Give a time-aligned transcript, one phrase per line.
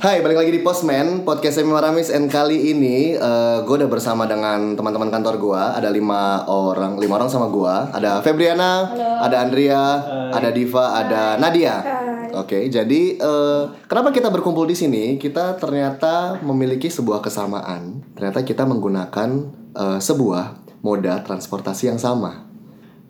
[0.00, 3.20] Hai, balik lagi di Postman, podcast Semi Maramis And kali ini
[3.68, 8.24] gue udah bersama dengan teman-teman kantor gue Ada lima orang, lima orang sama gue Ada
[8.24, 10.00] Febriana, ada Andrea,
[10.32, 11.84] ada Diva, ada Nadia.
[12.32, 15.20] Oke, jadi eh, kenapa kita berkumpul di sini?
[15.20, 18.00] Kita ternyata memiliki sebuah kesamaan.
[18.16, 19.28] Ternyata kita menggunakan
[19.76, 22.48] eh, sebuah moda transportasi yang sama.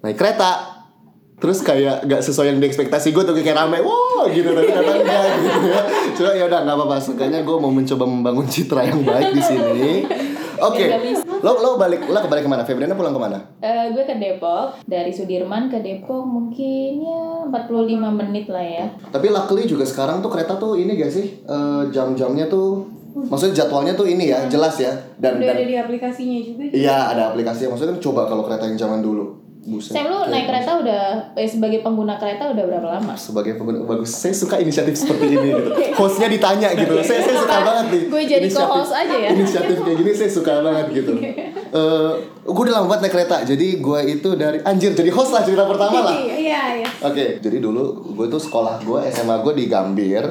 [0.02, 0.79] Naik kereta
[1.40, 5.24] Terus kayak gak sesuai yang diekspektasi gue tuh kayak rame Wow gitu tapi ternyata enggak
[5.40, 5.82] gitu ya.
[6.12, 6.96] Cuma ya udah gak apa-apa.
[7.00, 9.92] Seenggaknya gue mau mencoba membangun citra yang baik di sini.
[10.68, 10.92] Oke.
[11.40, 12.62] Lo lo balik lo kembali ke mana?
[12.68, 13.40] Febriana pulang ke mana?
[13.64, 14.84] Eh, gue ke Depok.
[14.84, 18.86] Dari Sudirman ke Depok mungkin ya 45 menit lah ya.
[19.08, 21.40] Tapi luckily juga sekarang tuh kereta tuh ini gak sih?
[21.40, 24.94] Eh, Jam-jamnya tuh Maksudnya jadwalnya tuh ini ya jelas ya.
[25.18, 26.62] Dan, Udah dan ada di aplikasinya juga.
[26.70, 27.74] Iya ada aplikasinya.
[27.74, 31.84] Maksudnya coba kalau kereta yang zaman dulu Buset Sam lu naik kereta udah eh, sebagai
[31.84, 33.12] pengguna kereta udah berapa lama?
[33.12, 34.08] sebagai pengguna bagus.
[34.08, 35.70] Saya suka inisiatif seperti ini gitu.
[36.00, 36.96] Hostnya ditanya gitu.
[37.04, 39.28] Saya saya suka banget nih Gue jadi co-host aja ya?
[39.36, 41.12] inisiatif kayak gini saya suka banget gitu.
[41.70, 42.12] Eh,
[42.50, 43.36] gue udah lama banget naik kereta.
[43.44, 46.16] Jadi gue itu dari anjir jadi host lah cerita pertama lah.
[46.16, 46.88] Iya, iya.
[47.04, 47.24] oke.
[47.44, 50.24] Jadi dulu gue tuh sekolah gue SMA gue di Gambir.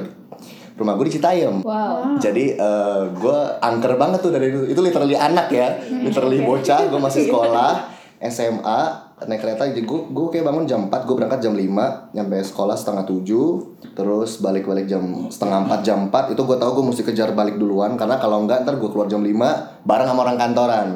[0.74, 1.62] Rumah gue di Citayam.
[1.62, 2.18] Wow.
[2.18, 4.74] jadi eh, gue angker banget tuh dari itu.
[4.74, 5.78] Itu literally anak ya.
[5.86, 8.02] Literally bocah gue masih sekolah.
[8.20, 12.38] SMA naik kereta jadi gue gue kayak bangun jam 4 gue berangkat jam 5 nyampe
[12.40, 17.04] sekolah setengah 7 terus balik-balik jam setengah 4 jam 4 itu gue tahu gue mesti
[17.04, 20.88] kejar balik duluan karena kalau enggak ntar gue keluar jam 5 bareng sama orang kantoran.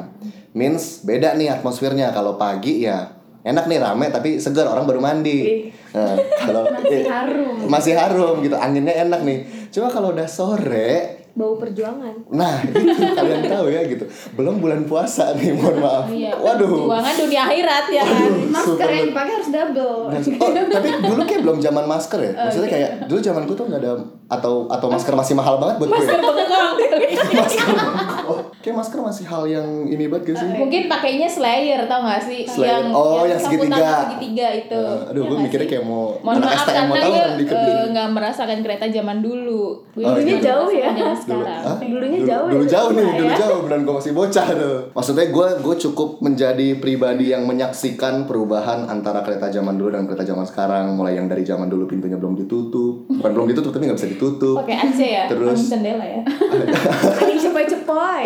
[0.54, 3.10] Means beda nih atmosfernya kalau pagi ya
[3.44, 5.68] enak nih rame tapi segar orang baru mandi.
[5.92, 6.16] Nah,
[6.48, 7.56] kalau Masih harum.
[7.68, 9.38] masih harum gitu anginnya enak nih.
[9.68, 12.14] Cuma kalau udah sore Bau perjuangan.
[12.30, 12.78] nah itu
[13.10, 16.30] kalian tahu ya gitu belum bulan puasa nih mohon maaf Iya.
[16.30, 18.30] waduh Perjuangan dunia akhirat ya kan.
[18.54, 19.98] Masker yang dipakai harus double.
[20.14, 23.80] Nah, oh, tapi dulu kayak belum zaman masker ya maksudnya kayak dulu zamanku tuh nggak
[23.82, 23.92] ada
[24.24, 27.66] atau atau masker masih mahal banget buat gue Masker bengkong masker
[28.24, 32.24] oh, kayak masker masih hal yang ini banget gak sih Mungkin pakainya Slayer tau gak
[32.24, 32.48] sih?
[32.48, 32.88] Slayer.
[32.88, 33.92] Oh, yang saputan segitiga.
[34.02, 34.80] segitiga itu.
[34.80, 37.84] Eh, aduh Ya gue mikirnya kayak mau Mohon maaf STM mau karena tahu gue eh,
[37.92, 39.62] nggak merasakan kereta zaman dulu.
[39.92, 40.40] Gue Oh, iya.
[40.40, 40.88] Jauh ya?
[40.88, 41.44] merasakan zaman dulu.
[41.44, 41.76] Hah?
[41.84, 42.50] Dulunya dulu, jauh ya?
[42.50, 43.36] dulu jauh nih Iya, dulu ya.
[43.38, 48.88] jauh dan gue masih bocah tuh maksudnya gue gue cukup menjadi pribadi yang menyaksikan perubahan
[48.88, 52.32] antara kereta zaman dulu dan kereta zaman sekarang mulai yang dari zaman dulu pintunya belum
[52.34, 55.24] ditutup bukan belum ditutup tapi nggak bisa ditutup Pakai AC ya?
[55.28, 56.20] Terus- jendela ya?
[57.44, 58.24] Cepai-cepai.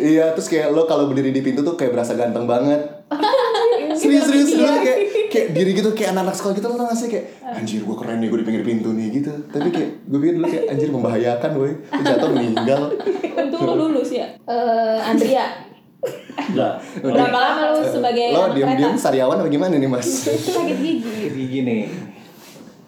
[0.00, 2.80] Iya terus kayak lo kalau berdiri di pintu tuh kayak berasa ganteng banget
[4.00, 4.98] serius serius serius kayak
[5.30, 8.18] kayak diri gitu kayak anak-anak sekolah gitu lo tau gak sih kayak anjir gue keren
[8.22, 11.50] nih gue di pinggir pintu nih gitu tapi kayak gue pikir dulu kayak anjir membahayakan
[11.58, 12.82] woi jatuh meninggal
[13.40, 14.26] Untung lu lulus ya.
[14.44, 15.46] Eh Andrea,
[16.50, 16.74] Enggak.
[17.00, 18.96] berapa lama lu sebagai lo kereta?
[18.96, 21.28] sariawan apa gimana nih mas Sakit gigi.
[21.28, 21.78] Jadi gini.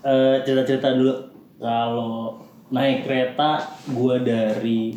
[0.03, 1.15] Eh cerita-cerita dulu
[1.61, 2.41] kalau
[2.73, 4.97] naik kereta gua dari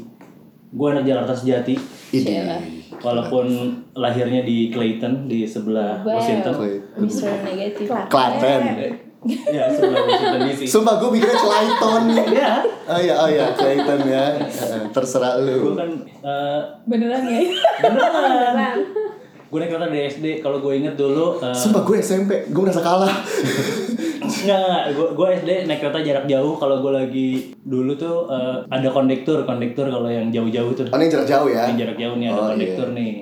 [0.70, 1.76] gua anak Jakarta Sejati
[2.12, 2.34] ini
[2.96, 3.46] walaupun
[3.94, 6.54] lahirnya di Clayton di sebelah Wow, Washington.
[6.96, 7.32] Mr.
[7.44, 7.86] Negatif.
[8.08, 8.62] Klaten
[9.26, 10.62] ya, sebelah Washington DC.
[10.66, 12.52] Sumpah gue mikirnya Clayton Ya,
[12.86, 17.42] Oh iya, oh iya, Clayton ya Eh, Terserah lu kan eh Beneran ya?
[17.82, 18.78] beneran.
[19.46, 20.26] Gue naik kereta dari SD.
[20.40, 23.12] Kalau gue inget dulu eh, Sumpah gue SMP, gue merasa kalah
[24.26, 27.28] Enggak, enggak, gue gue SD naik kereta jarak jauh kalau gue lagi
[27.62, 30.88] dulu tuh eh, ada kondektur, kondektur kalau yang jauh-jauh tuh.
[30.90, 31.70] Oh ini jarak jauh ya?
[31.70, 33.14] Yang jarak jauh nih ada Oh, kondektur nih.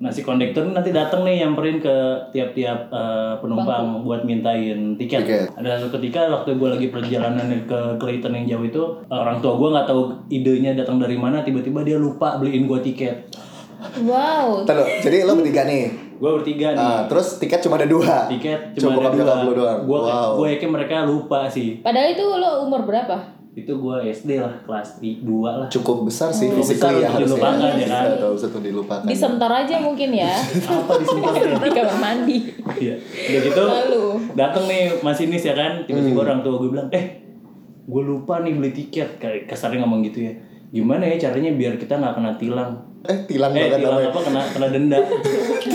[0.00, 1.94] Nah si kondektur ini nanti datang nih nyamperin ke
[2.32, 5.22] tiap-tiap eh, penumpang buat mintain tiket.
[5.24, 5.46] Tiket.
[5.56, 9.68] Ada satu ketika waktu gue lagi perjalanan ke Clayton yang jauh itu orang tua gue
[9.70, 13.30] nggak tahu idenya datang dari mana tiba-tiba dia lupa beliin gue tiket.
[14.04, 14.68] Wow.
[14.68, 16.78] Lo, jadi lo bertiga nih Gue bertiga nih.
[16.78, 19.24] Ah, Terus tiket cuma ada dua tiket Cuma cuma ada dua.
[19.56, 21.80] doang Gue Wow gue yakin mereka lupa sih.
[21.80, 23.40] Padahal itu lo umur berapa?
[23.50, 25.66] Itu gue SD lah kelas 2 lah.
[25.66, 28.06] Cukup besar sih Cukup physically ya besar untuk harusnya dilupakan, ya kan?
[28.14, 30.32] Gak usah tuh dilupakan Di sebentar aja mungkin ya.
[30.70, 31.32] Apa disimpan
[31.66, 32.36] Di kamar mandi.
[32.78, 32.94] Iya.
[33.00, 34.04] Udah gitu Lalu.
[34.36, 37.04] datang nih masinis ya kan tiba-tiba orang tua gue bilang eh
[37.82, 40.32] gue lupa nih beli tiket kayak kasarnya ngomong gitu ya
[40.70, 42.72] gimana ya caranya biar kita nggak kena tilang?
[43.02, 44.98] Eh tilang eh banget tilang namanya apa kena kena denda.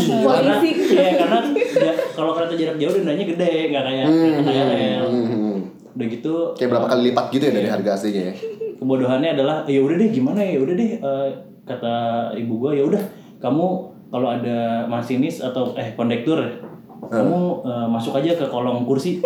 [0.05, 5.05] Karena ya karena ya, kalau kereta jarak jauh dendanya gede nggak kayak nggak kayak rel
[5.05, 5.57] Hmm.
[5.95, 8.33] udah gitu Kayak berapa kali lipat gitu ya dari harga aslinya ya?
[8.75, 10.59] Kebodohannya adalah ya udah deh gimana ya?
[10.59, 11.27] Udah deh eh,
[11.63, 11.95] kata
[12.35, 13.01] ibu gua ya udah
[13.39, 13.67] kamu
[14.07, 16.39] kalau ada masinis atau eh kondektur
[17.05, 19.19] kamu eh, masuk aja ke kolong kursi.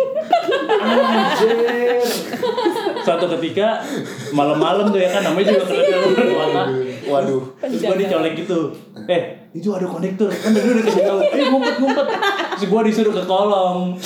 [0.80, 1.52] Anjir
[3.00, 3.80] suatu ketika
[4.30, 6.62] malam-malam tuh ya kan namanya juga kereta kota.
[7.10, 7.42] Waduh.
[7.60, 8.58] Terus gua dicolek gitu.
[9.06, 11.18] Eh itu ada kondektur kan dari udah kasih tahu.
[11.26, 12.06] Eh ngumpet ngumpet.
[12.56, 13.98] Terus gua disuruh ke kolong.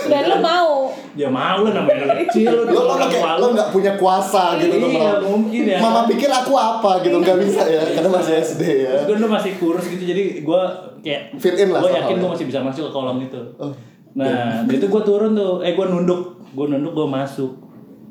[0.00, 0.90] Dan lu mau.
[1.12, 2.66] Ya mau lah namanya anak kecil.
[2.66, 5.78] Lu lo lo kayak lo nggak punya kuasa gitu Iya, mungkin ya.
[5.82, 8.90] mama pikir aku apa gitu nggak bisa ya karena masih SD ya.
[8.94, 10.60] Terus gue dulu masih kurus gitu jadi gue
[11.02, 12.20] kayak Fit in lah Gue yakin ya.
[12.22, 13.40] gue masih bisa masuk ke kolam itu.
[13.58, 13.74] Oh.
[14.10, 17.52] Nah, dari itu gue turun tuh, eh gue nunduk, gue nunduk gue masuk.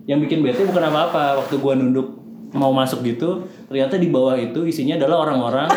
[0.10, 2.08] Yang bikin bete bukan apa-apa, waktu gue nunduk
[2.50, 5.70] mau masuk gitu, ternyata di bawah itu isinya adalah orang-orang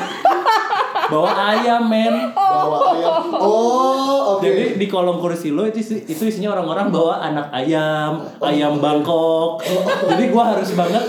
[1.12, 2.32] bawa ayam men.
[2.32, 3.24] bawa ayam.
[3.36, 4.48] Oh oke.
[4.48, 9.60] Jadi di kolom kursi lo itu itu isinya orang-orang bawa anak ayam, ayam Bangkok.
[10.08, 11.04] Jadi gua harus banget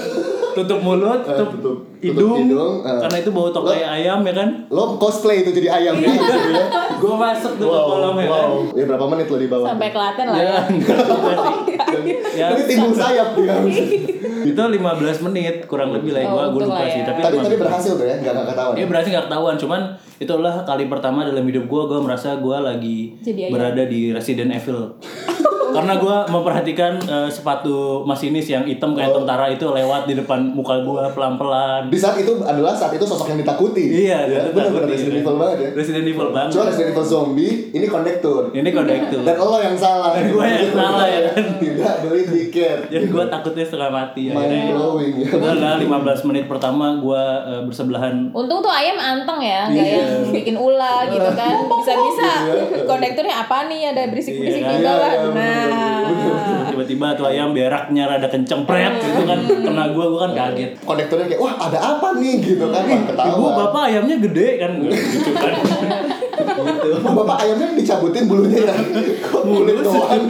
[0.51, 2.99] tutup mulut, Eh, tutup hidung, hidung, eh.
[2.99, 4.49] karena itu bau tokai ayam ya kan.
[4.67, 6.11] lo cosplay itu jadi ayam gitu
[6.51, 6.65] ya
[7.01, 8.29] Gua masuk tuh ke wow kolam ya kan.
[8.29, 10.59] wow ya berapa menit lo di bawah Sampai Klaten lah Ya, ya.
[10.61, 10.79] sih.
[12.33, 13.53] Ya, timbul sayap dia
[14.43, 14.75] itu 15
[15.23, 16.99] menit kurang lebih lah ya gua, Oh, lupa sih.
[16.99, 17.05] ya.
[17.05, 19.81] Tapi tadi emang- tadi berhasil tuh ya nggak nggak ketahuan Eh berarti nggak ketahuan, cuman
[20.17, 23.51] itulah kali pertama dalam hidup gue, gue merasa gue lagi Jadi ayam.
[23.51, 24.99] berada di Resident Evil.
[25.71, 29.17] Karena gue memperhatikan eh, sepatu masinis yang hitam kayak Oh.
[29.17, 31.87] tentara itu lewat di depan muka gue pelan-pelan.
[31.93, 34.89] Di saat itu adalah saat itu sosok yang ditakuti Iya, ya, itu benar benar takut,
[34.89, 35.21] Resident iya.
[35.21, 36.49] Evil banget ya Resident Evil banget.
[36.51, 39.19] cuma Resident Evil zombie ini kondektur Ini kondektur.
[39.21, 41.43] dan lo yang salah Dan gua yang salah, ya kan?
[41.57, 44.73] tidak beli tiket Jadi gue takutnya setengah mati mind akhirnya.
[44.73, 47.23] blowing ya Udah 15 menit pertama gue
[47.63, 49.97] bersebelahan Untung tuh ayam anteng ya, nggak Iya.
[49.99, 51.53] yang bikin ulah gitu kan.
[51.75, 52.31] Bisa-bisa
[52.83, 55.05] kondekturnya apa nih ada berisik-berisik Iya, di iya, bawah.
[55.05, 56.62] iya, bener, Nah.
[56.83, 59.39] Tiba-tiba tuh ayam beraknya rada kenceng pret gitu kan.
[59.39, 60.71] Kena gue gue kan kaget.
[60.83, 62.43] Kondekturnya kayak wah ada apa nih?
[62.43, 64.71] Gitu kan Wah, Ibu bapak ayamnya gede kan.
[64.83, 65.53] Gitu kan.
[66.43, 66.87] gitu.
[66.99, 68.75] Bapak ayamnya dicabutin bulunya ya?
[69.23, 70.23] Kok kulit doang?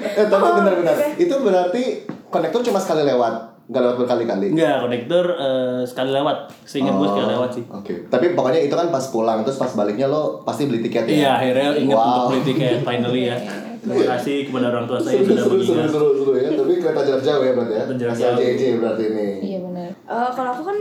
[0.00, 1.82] Eh tapi benar-benar itu berarti
[2.30, 4.46] kondektur cuma sekali lewat nggak lewat berkali-kali?
[4.50, 6.50] Enggak, konektor eh, sekali lewat.
[6.66, 7.64] Seingat gue sekali lewat sih.
[7.70, 11.14] Oke, tapi pokoknya itu kan pas pulang terus pas baliknya lo pasti beli tiket ya.
[11.14, 12.02] Iya, akhirnya ingat Wow.
[12.02, 13.38] untuk beli tiket finally ya.
[13.80, 15.88] Terima kasih kepada orang tua saya sudah seru, mengingat.
[15.88, 16.48] seru, seru ya.
[16.52, 17.84] Tapi kereta jarak jauh ya berarti ya.
[17.90, 18.36] Jarak jauh.
[18.36, 19.28] JJ berarti ini.
[19.42, 19.90] Iya benar.
[19.90, 20.78] Eh, kalau aku kan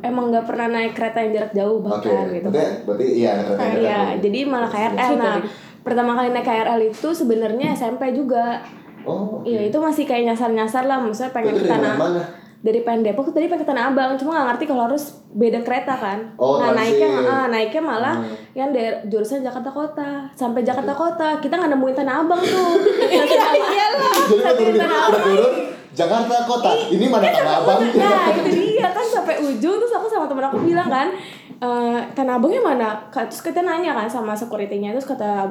[0.00, 2.72] emang nggak pernah naik kereta yang jarak jauh bahkan gitu berarti, kan.
[2.84, 4.18] berarti iya kereta Nah, jarak iya, jauh.
[4.20, 5.12] jadi malah KRL.
[5.16, 5.36] Nah,
[5.80, 8.60] pertama kali naik KRL itu sebenarnya SMP juga.
[9.02, 11.96] Oh, Iya, itu masih kayak nyasar-nyasar lah, maksudnya pengen ke tanah.
[11.96, 12.22] mana?
[12.58, 15.94] Dari pengen Depok tadi pengen ke Tanah Abang, cuma nggak ngerti kalau harus beda kereta
[15.94, 16.18] kan.
[16.34, 18.34] Oh, nah, naiknya ah, naiknya malah Hmm.
[18.50, 21.38] yang dari jurusan Jakarta Kota sampai Jakarta Kota.
[21.38, 22.82] Kita nggak nemuin Tanah Abang tuh.
[23.14, 24.14] Iya iyalah.
[24.26, 25.52] Jadi lo turun, udah turun,
[25.94, 26.70] Jakarta kota.
[26.88, 27.80] Ini mana tanah abang?
[27.82, 31.10] Nah, itu dia kan sampai ujung terus aku sama temen aku bilang kan,
[31.58, 32.88] eh Tanah Abangnya mana?
[33.10, 35.46] Terus kita nanya kan sama security-nya terus kata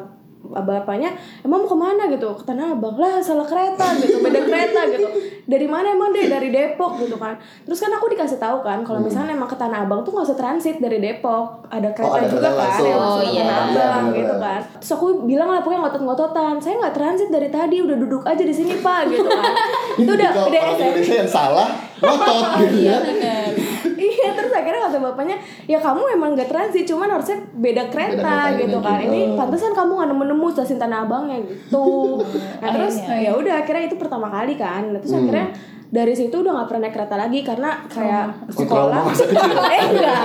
[0.49, 1.11] bapaknya
[1.41, 2.03] emang mau ke mana?
[2.07, 2.29] gitu.
[2.33, 2.95] Ke Tanah Abang.
[2.95, 4.19] Lah salah kereta gitu.
[4.19, 5.07] Beda kereta gitu.
[5.44, 6.25] Dari mana emang deh?
[6.25, 7.35] Dari Depok gitu kan.
[7.63, 10.38] Terus kan aku dikasih tahu kan kalau misalnya emang ke Tanah Abang tuh nggak usah
[10.38, 11.67] transit dari Depok.
[11.67, 12.85] Ada kereta ada juga kereta kan langsung.
[12.85, 13.44] yang langsung Oh, ke iya.
[13.44, 14.59] Tanah Iya, Abang gitu kan.
[14.77, 16.53] Terus aku bilang lah pokoknya ngotot-ngototan.
[16.57, 19.43] Saya nggak transit dari tadi udah duduk aja di sini pak gitu kan.
[20.01, 22.97] Itu udah udah SMP yang salah, ngotot gitu ya.
[22.99, 23.49] Benar.
[23.97, 28.59] iya terus akhirnya kata bapaknya ya kamu emang gak transit cuman harusnya beda kereta kereta
[28.59, 29.09] gitu kan gitu.
[29.09, 32.21] ini pantesan kamu gak nemu-nemu stasiun tanah abangnya gitu
[32.61, 33.19] nah terus Akhirnya.
[33.19, 35.23] ya udah akhirnya itu pertama kali kan Nah, terus Hmm.
[35.25, 35.47] akhirnya
[35.88, 40.22] dari situ udah gak pernah naik kereta lagi karena kayak Kok sekolah trauma eh enggak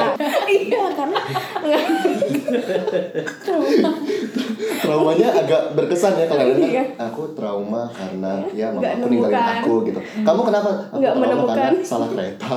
[0.48, 1.20] iya karena
[1.56, 1.82] enggak
[4.74, 6.84] Traumanya agak berkesan ya kalau Iya.
[6.96, 10.00] aku trauma karena ya mama Nggak aku ninggalin aku gitu.
[10.22, 10.70] Kamu kenapa?
[10.88, 11.56] Aku Nggak trauma menemukan.
[11.56, 12.52] karena salah kereta.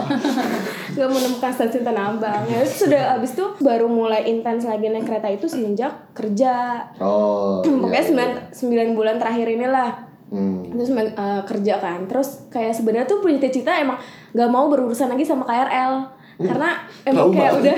[0.96, 5.28] gak menemukan stasiun tanah abang ya sudah abis itu baru mulai intens lagi naik kereta
[5.28, 7.60] itu semenjak kerja Oh.
[7.84, 8.42] pokoknya iya, sembilan iya.
[8.50, 9.90] sembilan bulan terakhir inilah
[10.26, 10.66] Hmm.
[10.68, 14.02] terus men- eh, kerja kan terus kayak sebenarnya tuh punya cita-cita emang
[14.32, 16.02] gak mau berurusan lagi sama KRL
[16.38, 16.70] karena
[17.04, 17.38] emang Trauma.
[17.38, 17.76] kayak udah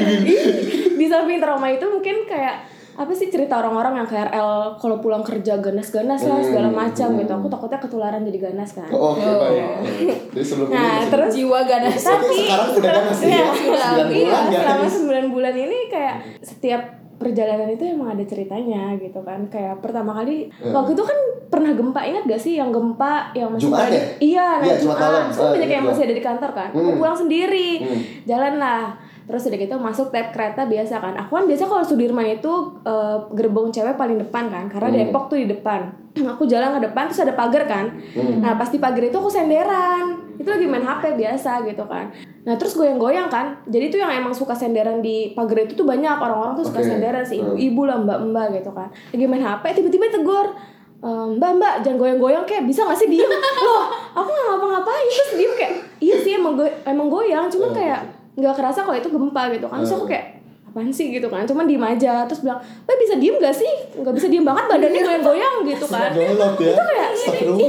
[0.98, 5.54] di samping trauma itu mungkin kayak apa sih cerita orang-orang yang KRL kalau pulang kerja
[5.56, 9.70] ganas-ganas lah segala macam gitu aku takutnya ketularan jadi ganas kan Oh, Oke, baik.
[10.32, 11.94] Jadi sebelum nah ini terus Jiwa ganas.
[12.00, 13.28] Berarti sekarang udah ganas ya?
[13.30, 14.60] Iya, Sembilan iya, bulan ya?
[14.64, 14.86] selama
[15.30, 16.82] 9 bulan ini kayak setiap
[17.18, 20.70] perjalanan itu emang ada ceritanya gitu kan kayak pertama kali Hmm.
[20.72, 21.18] waktu itu kan
[21.58, 24.04] pernah gempa ingat gak sih yang gempa yang masih Jumat ada ya?
[24.22, 25.24] iya nah Iya, Jumat malam.
[25.24, 25.90] Terus kan Ah, banyak yang gua.
[25.90, 26.98] masih ada di kantor kan aku Hmm.
[26.98, 28.00] pulang sendiri Hmm.
[28.24, 28.84] jalan lah
[29.24, 33.18] terus udah gitu masuk tab kereta biasa kan aku kan biasa kalau Sudirman itu eh,
[33.34, 35.00] gerbong cewek paling depan kan karena Hmm.
[35.02, 35.82] Depok tuh di depan
[36.32, 38.40] aku jalan ke depan terus ada pagar kan Hmm.
[38.40, 40.06] nah pas di pagar itu aku senderan
[40.38, 42.08] itu lagi main HP biasa gitu kan
[42.42, 46.16] nah terus goyang-goyang kan jadi tuh yang emang suka senderan di pagar itu tuh banyak
[46.16, 46.88] orang-orang tuh suka Oke.
[46.88, 47.52] senderan si Hmm.
[47.52, 50.56] ibu-ibu lah mbak-mbak gitu kan lagi main HP tiba-tiba tegur
[50.98, 53.30] "Eh, mbak mbak jangan goyang-goyang kayak bisa gak sih diem?
[53.68, 53.86] Loh
[54.18, 55.06] aku nggak ngapa-ngapain.
[55.10, 58.00] Terus diem kayak iya sih emang go emang goyang cuman kayak
[58.38, 59.82] nggak kerasa kalau itu gempa gitu kan.
[59.82, 60.37] Terus aku kayak apa
[60.78, 61.42] apaan sih gitu kan?
[61.50, 63.72] Cuman diem aja terus bilang mbak bisa diem gak sih?
[63.98, 66.14] Nggak bisa diem banget badannya goyang-goyang gitu kan.
[66.14, 66.30] ya.
[66.30, 67.12] itu kayak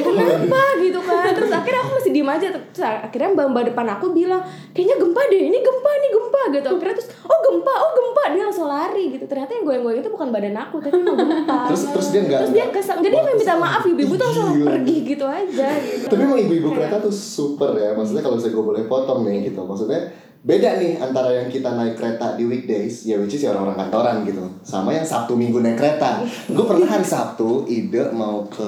[0.05, 0.63] kenapa?
[0.77, 1.33] gitu kan.
[1.33, 4.45] Terus akhirnya aku masih diem aja terus akhirnya mbak mbak depan aku bilang
[4.77, 6.69] kayaknya gempa deh ini gempa nih gempa gitu.
[6.77, 8.23] Akhirnya terus oh gempa oh gempa.
[8.29, 9.25] Dia langsung lari gitu.
[9.25, 11.59] Ternyata yang goyang-goyang itu bukan badan aku tapi emang gempa.
[11.73, 12.39] Terus terus dia enggak.
[12.45, 16.07] terus dia kesal jadi dia minta maaf ibu-ibu tuh langsung pergi gitu aja gitu.
[16.13, 17.97] Tapi emang ibu-ibu kereta tuh super ya.
[17.97, 19.65] Maksudnya kalau misalnya gue boleh potong nih gitu.
[19.65, 23.85] Maksudnya beda nih antara yang kita naik kereta di weekdays ya which is ya orang-orang
[23.85, 24.49] kantoran gitu.
[24.65, 26.25] Sama yang sabtu minggu naik kereta.
[26.49, 28.65] Gue pernah hari sabtu ide mau ke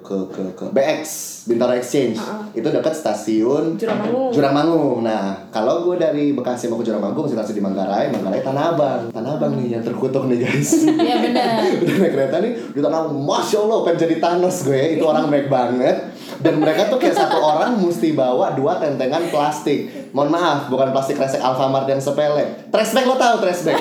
[0.00, 1.08] ke ke ke BX
[1.44, 2.16] Bintaro Exchange.
[2.56, 4.32] Itu dekat stasiun Juramangung.
[4.32, 8.08] Juramangung nah kalau gue dari Bekasi mau ke Juramangung masih stasiun di Manggarai.
[8.08, 9.02] Manggarai Tanah Abang.
[9.12, 10.72] Tanah Abang nih yang terkutuk nih guys.
[11.00, 11.64] Iya benar.
[11.84, 14.96] udah naik kereta nih di tanah masya allah pengen jadi Thanos gue.
[14.96, 15.96] Itu orang baik banget.
[16.40, 21.18] Dan mereka tuh kayak satu orang mesti bawa dua tentengan plastik mohon maaf bukan plastik
[21.18, 22.70] resek Alfamart yang sepele.
[22.70, 23.78] Trash bag lo tau trash bag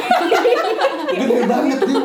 [1.19, 1.99] gede banget dia.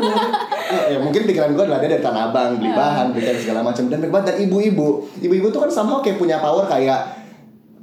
[0.65, 3.85] Ya, ya, mungkin pikiran gue adalah dia dari Tanah Abang beli bahan beli segala macam.
[3.87, 5.07] Dan banget dan ibu-ibu.
[5.21, 7.23] Ibu-ibu tuh kan somehow kayak punya power kayak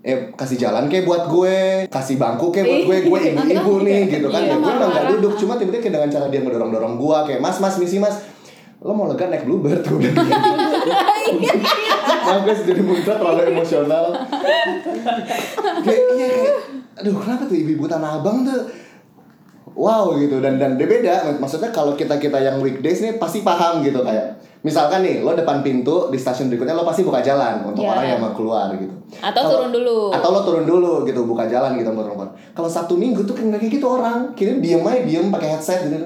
[0.01, 4.27] eh kasih jalan kayak buat gue kasih bangku kayak buat gue gue ibu-ibu nih gitu
[4.33, 4.41] kan.
[4.41, 7.61] Ya gue emang gak duduk cuma tiba-tiba kayak dengan cara dia ngedorong-dorong gue kayak mas
[7.61, 8.17] mas misi mas.
[8.81, 9.85] Lo mau lega naik bluebird?
[9.85, 10.09] tuh udah
[12.21, 14.05] maaf guys jadi muncrat terlalu emosional.
[15.81, 16.55] Kayak iya kayak
[17.01, 18.61] aduh kenapa tuh ibu-ibu tanah abang tuh
[19.73, 20.37] wow gitu.
[20.37, 21.37] Dan dan dia beda.
[21.37, 24.01] Maksudnya kalau kita kita yang weekdays nih pasti paham gitu.
[24.01, 27.91] Kayak misalkan nih lo depan pintu di stasiun berikutnya lo pasti buka jalan untuk Ya.
[27.91, 28.93] orang yang mau keluar gitu.
[29.19, 29.97] Atau Kalau- turun dulu.
[30.13, 33.57] atau lo turun dulu gitu buka jalan gitu mau keluar kalau sabtu minggu tuh kayak
[33.57, 34.31] kayak gitu orang.
[34.33, 35.97] Kira diem aja diem pakai headset gitu.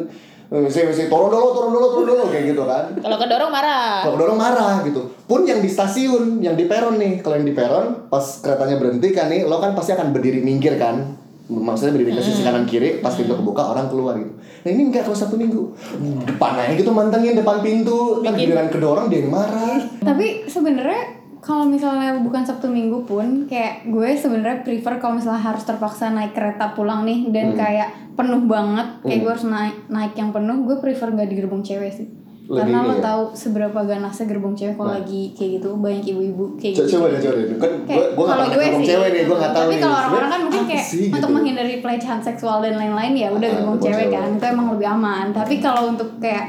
[0.46, 2.86] Mesti mesti turun dulu turun dulu turun dulu kayak gitu kan.
[2.96, 4.06] Kalau kedorong marah.
[4.06, 7.22] kalau dorong marah gitu pun yang di stasiun yang di peron nih.
[7.25, 10.77] Kalau yang di peron pas keretanya berhenti kan nih lo kan pasti akan berdiri minggir
[10.77, 11.17] kan?
[11.46, 14.34] Maksudnya berdiri ke sisi kanan kiri pas pintu kebuka orang keluar gitu.
[14.34, 15.77] Nah ini enggak kalau satu minggu.
[16.25, 18.25] Depan aja gitu mantengin depan pintu.
[18.25, 19.77] Kan giliran kedorong dia yang marah.
[20.01, 25.62] Tapi sebenarnya kalau misalnya bukan Sabtu Minggu pun kayak gue sebenarnya prefer kalau misalnya harus
[25.62, 27.58] terpaksa naik kereta pulang nih dan Hmm.
[27.62, 28.88] kayak penuh banget.
[29.05, 32.78] Kayak gue harus naik naik yang penuh gue prefer nggak di gerbong cewek sih karena
[32.80, 33.02] lo ya?
[33.02, 34.98] tahu seberapa ganasnya gerbong cewek kalau Nah.
[35.00, 38.24] lagi kayak gitu banyak ibu-ibu kayak gitu coba deh coba deh kan gue Kayak, gue
[38.24, 41.04] pernah gue sih, cewek nih gue nggak tahu tapi kalau orang-orang kan mungkin kayak sih,
[41.08, 41.36] untuk gitu.
[41.36, 45.25] menghindari pelecehan seksual dan lain-lain ya udah Ah, gerbong cewek kan itu emang lebih aman.
[45.32, 46.46] Tapi kalau untuk kayak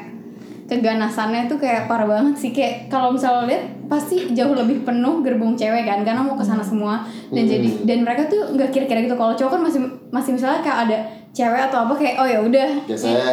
[0.65, 2.51] keganasannya tuh kayak parah banget sih.
[2.51, 6.43] Kayak kalau misalnya lo lihat pasti jauh lebih penuh gerbong cewek kan karena mau ke
[6.43, 7.07] sana semua.
[7.29, 7.53] Dan Hmm.
[7.53, 9.15] jadi dan mereka tuh nggak kira-kira gitu.
[9.15, 10.97] Kalau cowok kan masih masih misalnya kayak ada
[11.31, 12.69] cewek atau apa kayak oh ya udah.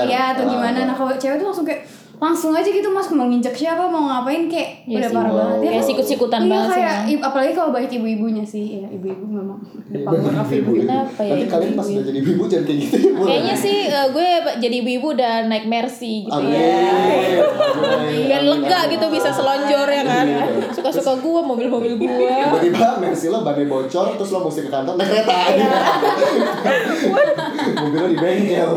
[0.05, 0.49] Iya atau Ah.
[0.49, 0.77] gimana.
[0.85, 1.81] nah kalau cewek tuh langsung kayak
[2.23, 5.13] langsung aja gitu mas mau nginjek siapa mau ngapain kayak Iya udah sih.
[5.13, 5.39] parah Wow.
[5.41, 8.87] banget ya Kayak sikut-sikutan iya, banget sih, kayak, i- apalagi kalau banyak ibu-ibunya sih ya
[8.89, 12.63] ibu-ibu memang Iya, power of ibu Kenapa ya Nanti kalian pas udah jadi ibu jangan
[12.63, 13.11] kayak gitu ya.
[13.19, 14.27] Kayaknya sih eh, gue
[14.57, 16.53] jadi ibu-ibu udah naik Mercy gitu Amin.
[16.53, 17.43] ya.
[17.83, 18.23] Amin.
[18.29, 20.25] Biar lega gitu bisa selonjor ya kan.
[20.25, 20.43] Iya.
[20.71, 22.07] Suka-suka gue mobil-mobil gue.
[22.39, 25.69] Tiba-tiba Mercy lo bannya bocor terus lo mesti ke kantor naik kereta Iya.
[27.75, 28.71] Mobilnya di bengkel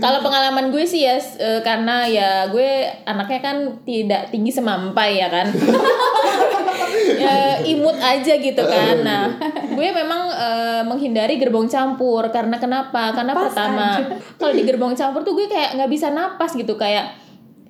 [0.00, 5.28] Kalau pengalaman gue sih ya eh, karena ya gue anaknya kan tidak tinggi semampai ya
[5.28, 5.46] kan.
[7.22, 8.96] ya, imut aja gitu kan.
[9.04, 9.24] Nah,
[9.70, 13.12] gue memang eh, menghindari gerbong campur karena kenapa?
[13.12, 13.88] Karena Pas pertama,
[14.36, 17.20] kalau di gerbong campur tuh gue kayak nggak bisa napas gitu kayak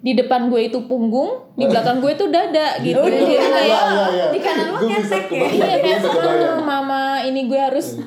[0.00, 3.04] di depan gue itu punggung, di belakang gue tuh dada gitu.
[3.04, 3.80] Jadi kayak Iya,
[4.16, 4.26] iya.
[4.32, 5.44] di kanan lo ketek ya.
[5.44, 6.00] Iya kayak.
[6.08, 8.00] "Ah, mama ini gue harus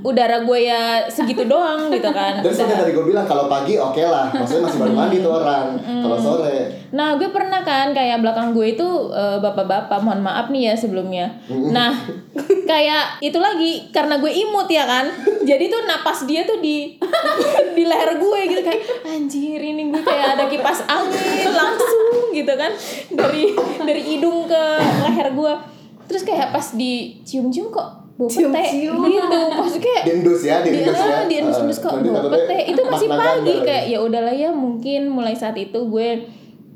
[0.00, 2.40] udara gue ya segitu doang gitu kan.
[2.40, 5.66] Dan seperti tadi gue bilang kalau pagi oke lah, maksudnya masih baru mandi tuh orang.
[5.80, 6.58] Kalau sore,
[6.90, 11.38] Nah, gue pernah kan kayak belakang gue itu eh, bapak-bapak, mohon maaf nih ya sebelumnya.
[11.46, 11.94] Nah,
[12.70, 15.06] kayak itu lagi karena gue imut ya kan.
[15.46, 16.98] Jadi tuh napas dia tuh di
[17.76, 22.72] di leher gue gitu kayak anjir ini gue kayak ada kipas angin langsung gitu kan
[23.14, 23.54] dari
[23.86, 24.62] dari hidung ke
[25.06, 25.54] leher gue.
[26.10, 28.96] Terus kayak pas dicium-cium kok bau pete Cium-cium.
[29.08, 29.38] gitu.
[29.64, 31.08] Maksudnya kayak diendus ya, di, diendus ya.
[31.08, 34.50] ah, di endus-endus kok Nanti bau takutnya pete itu masih pagi kayak ya udahlah ya
[34.52, 36.08] mungkin mulai saat itu gue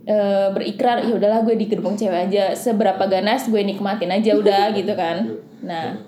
[0.08, 2.56] eh, berikrar ya udahlah gue di gerbong cewek aja.
[2.56, 5.36] Seberapa ganas gue nikmatin aja udah gitu kan.
[5.60, 6.00] Nah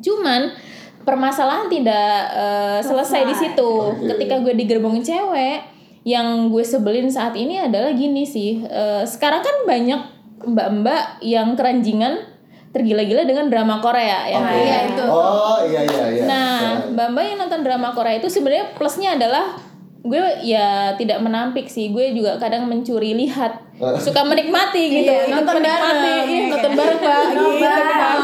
[0.00, 0.56] cuman
[1.04, 3.28] permasalahan tidak eh, selesai.
[3.28, 3.70] di situ.
[4.08, 5.68] Ketika gue di gerbong cewek
[6.02, 10.00] yang gue sebelin saat ini adalah gini sih eh, sekarang kan banyak
[10.42, 12.31] mbak-mbak yang keranjingan
[12.72, 14.56] tergila-gila dengan drama Korea ya kan?
[14.56, 15.04] Iya, itu.
[15.04, 16.24] Oh iya iya iya.
[16.24, 16.56] Nah,
[16.96, 19.60] mbak-mbak yang nonton drama Korea itu sebenarnya plusnya adalah
[20.02, 23.60] gue ya tidak menampik sih, gue juga kadang mencuri lihat
[23.98, 25.10] suka menikmati gitu.
[25.10, 25.90] Iya, nonton menikmati.
[25.90, 26.78] bareng, iya, nonton kan?
[26.78, 27.22] bareng pak.
[27.32, 28.18] gitu kan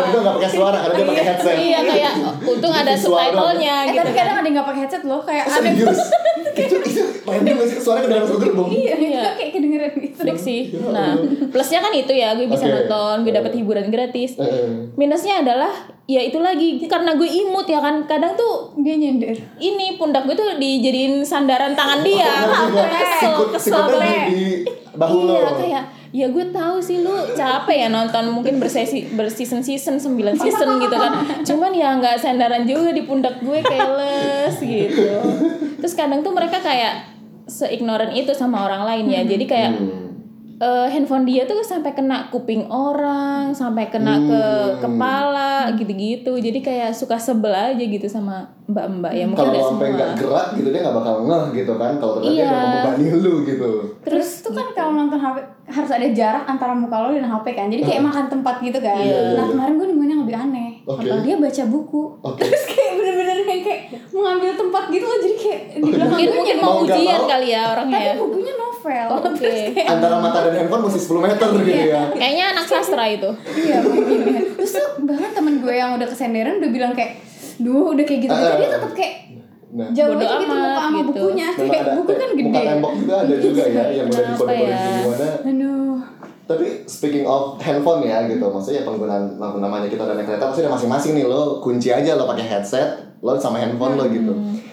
[0.00, 1.56] itu nggak pakai suara karena dia pakai headset.
[1.56, 4.18] iya kayak untung ada subtitlenya Eh gitu tapi kan.
[4.18, 5.72] kadang ada yang nggak pakai headset loh kayak Oh, aneh.
[6.58, 8.66] Itu itu main masih suara ke dalam satu gerbong.
[8.68, 9.14] Iya, Iya.
[9.14, 10.16] itu kayak kedengeran gitu.
[10.18, 11.14] friksi nah
[11.46, 14.34] plusnya kan itu ya gue bisa nonton gue dapat hiburan gratis.
[14.34, 14.90] Heeh.
[14.94, 15.70] minusnya adalah
[16.08, 19.36] ya itu lagi karena gue imut ya kan kadang tuh Dia nyender.
[19.58, 22.88] ini pundak gue tuh dijadiin sandaran tangan dia nggak?
[22.90, 24.00] kesel kesel lo.
[24.98, 30.16] Iya kayak ya gue tahu sih lu capek ya nonton mungkin bersesi berseason season 9
[30.34, 31.12] season gitu kan
[31.44, 35.04] cuman ya nggak sandaran juga di pundak gue keles gitu
[35.76, 37.04] terus kadang tuh mereka kayak
[37.44, 40.07] seignoran itu sama orang lain ya jadi kayak Hmm.
[40.58, 44.78] Eh, handphone dia tuh sampai kena kuping orang sampai kena ke Hmm.
[44.80, 49.88] kepala gitu-gitu jadi kayak suka sebel aja gitu sama mbak-mbak ya mungkin Kalau nggak sampai
[49.92, 52.48] nggak gerak gitu dia nggak bakal ngeh gitu kan kalau ternyata dia Iya.
[52.48, 53.70] udah membebani lu gitu.
[54.00, 55.36] Terus tuh kan kalau nonton HP
[55.68, 57.66] harus ada jarak antara muka lo dan HP kan.
[57.66, 58.92] Jadi kayak makan tempat gitu kan.
[58.94, 59.50] Iya, iya, nah, iya.
[59.50, 60.70] kemarin gue nemuin yang lebih aneh.
[60.82, 61.00] Oke.
[61.02, 62.02] Kalau dia baca buku.
[62.22, 62.40] Oke.
[62.42, 65.18] Terus kayak bener-bener kayak mengambil tempat gitu loh.
[65.18, 67.28] Jadi kayak di belakang mungkin nyari- mau Mau ujian mau.
[67.30, 68.47] kali ya orangnya Tapi ya bukunya
[68.78, 69.06] novel.
[69.18, 69.34] Oke.
[69.36, 72.02] Terus kayak Antara mata dan handphone mesti 10 meter gitu ya.
[72.14, 74.40] kayaknya anak sastra itu iya mungkin ya.
[74.54, 77.18] Terus tuh bahkan temen gue yang udah kesenderan udah bilang kayak
[77.58, 79.14] Duh udah kayak gitu gitu Ah, dia tetap kayak
[79.68, 81.10] Nah, jauh Bodo aja gitu amat, muka sama gitu.
[81.12, 84.22] bukunya memang kayak ada buku kan muka gede tembok juga ada juga ya yang udah
[84.24, 84.80] dikode-kode ya?
[84.80, 85.28] gimana.
[85.44, 85.96] aduh
[86.48, 90.64] Tapi speaking of handphone ya gitu, maksudnya penggunaan apa namanya kita udah naik kereta pasti
[90.64, 92.88] ada masing-masing nih lo kunci aja lo pakai headset,
[93.20, 94.32] lo sama handphone lo gitu.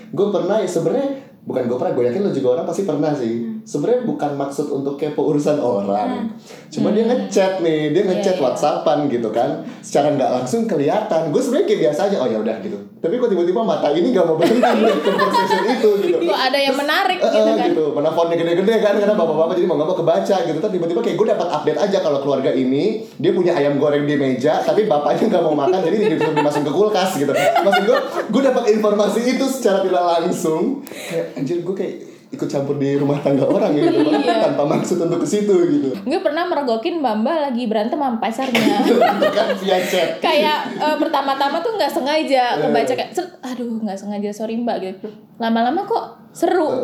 [0.09, 1.11] Gue pernah ya sebenarnya
[1.43, 3.54] bukan gue pernah, gue yakin lo juga orang pasti pernah sih.
[3.65, 6.29] Sebenarnya bukan maksud untuk kepo urusan orang,
[6.69, 8.45] cuma dia ngechat nih, dia ngechat Iya, iya.
[8.45, 11.33] WhatsAppan gitu kan, secara nggak langsung kelihatan.
[11.33, 12.77] Gue sebenarnya kayak biasa aja, oh ya udah gitu.
[13.01, 16.17] Tapi kok tiba-tiba mata ini gak mau berhenti melihat conversation itu gitu.
[16.25, 17.85] kok ada yang menarik gitu kan gitu.
[17.93, 20.57] Mana fontnya gede-gede kan karena bapak-bapak jadi mau nggak mau kebaca gitu.
[20.57, 24.17] Tapi tiba-tiba kayak gue dapat update aja kalau keluarga ini dia punya ayam goreng di
[24.17, 27.33] meja, tapi bapaknya nggak mau makan jadi disuruh dimasukin ke kulkas gitu.
[27.33, 30.81] Maksud gue, gue dapat informasi itu secara tidak langsung.
[30.85, 34.43] Kayak anjir gue kayak ikut campur di rumah tangga orang gitu, Iya.
[34.45, 35.89] tanpa maksud untuk ke situ gitu.
[35.95, 38.77] gue pernah merogokin mbak mbak lagi berantem sama pacarnya
[39.35, 40.19] kan via chat.
[40.19, 42.61] kayak eh, pertama-tama tuh nggak sengaja Iya.
[42.61, 46.83] kebaca kayak "Set, aduh nggak sengaja sorry mbak gitu lama-lama kok seru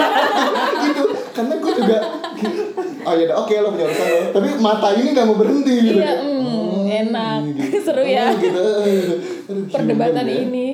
[0.84, 1.98] gitu karena gue juga
[3.02, 5.98] oh ya udah oke lo punya urusan lo tapi mata ini nggak mau berhenti gitu
[5.98, 7.40] iya hmm, enak
[7.86, 8.64] seru ya Oh, gitu.
[9.46, 10.36] Aduh, perdebatan ya.
[10.42, 10.66] ini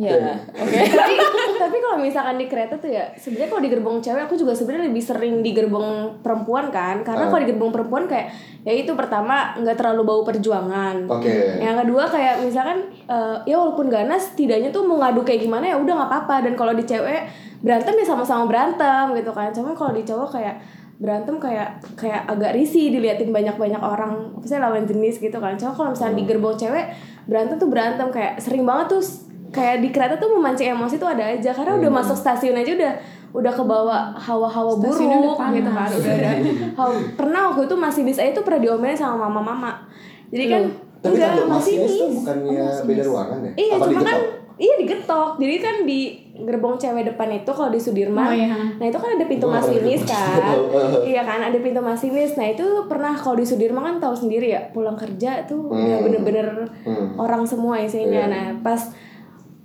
[0.00, 0.16] ya
[0.48, 0.80] oke.
[0.96, 1.14] tapi
[1.60, 4.88] tapi kalau misalkan di kereta tuh ya sebenarnya kalau di gerbong cewek aku juga sebenarnya
[4.88, 7.04] lebih sering di gerbong perempuan kan.
[7.04, 7.28] Karena Ah.
[7.28, 8.32] kalau di gerbong perempuan kayak
[8.64, 11.04] ya itu pertama nggak terlalu bau perjuangan.
[11.04, 11.60] Oke.
[11.60, 15.76] yang kedua kayak misalkan eh, ya walaupun ganas setidaknya tuh mau ngadu kayak gimana ya
[15.76, 16.48] udah nggak apa-apa.
[16.48, 17.20] Dan kalau di cewek
[17.60, 19.52] berantem ya sama-sama berantem gitu kan.
[19.52, 20.56] Cuman kalau di cowok kayak
[20.96, 25.60] berantem kayak kayak agak risih diliatin banyak-banyak orang misalnya lawan jenis gitu kan.
[25.60, 26.88] Cuma kalau misalnya di gerbong cewek
[27.28, 28.08] berantem tuh berantem.
[28.08, 29.04] Kayak sering banget tuh
[29.50, 32.92] kayak di kereta tuh memancing emosi tuh ada aja karena udah masuk stasiun aja udah
[33.30, 36.30] udah kebawa hawa-hawa Stasiunnya udah buruk gitu kan udah ada
[36.74, 39.86] hawa- pernah waktu itu masih di saya tuh pernah diomelin sama mama-mama
[40.28, 40.62] jadi kan
[41.02, 41.48] enggak, masinis.
[41.48, 43.52] masinis tuh bukannya beda ruangan ya?
[43.56, 44.18] Iya, Apa cuma kan
[44.58, 45.28] iya digetok.
[45.34, 46.00] Jadi kan di
[46.38, 48.52] gerbong cewek depan itu kalau di Sudirman, Oh, iya.
[48.76, 50.36] nah itu kan ada pintu pernah masinis kan.
[51.10, 52.36] iya kan, ada pintu masinis.
[52.36, 56.04] Nah itu pernah kalau di Sudirman kan tahu sendiri ya, pulang kerja tuh udah Hmm.
[56.04, 56.46] bener-bener
[56.84, 57.16] Hmm.
[57.16, 58.20] orang semua isinya.
[58.20, 58.28] Iya.
[58.28, 58.92] Nah pas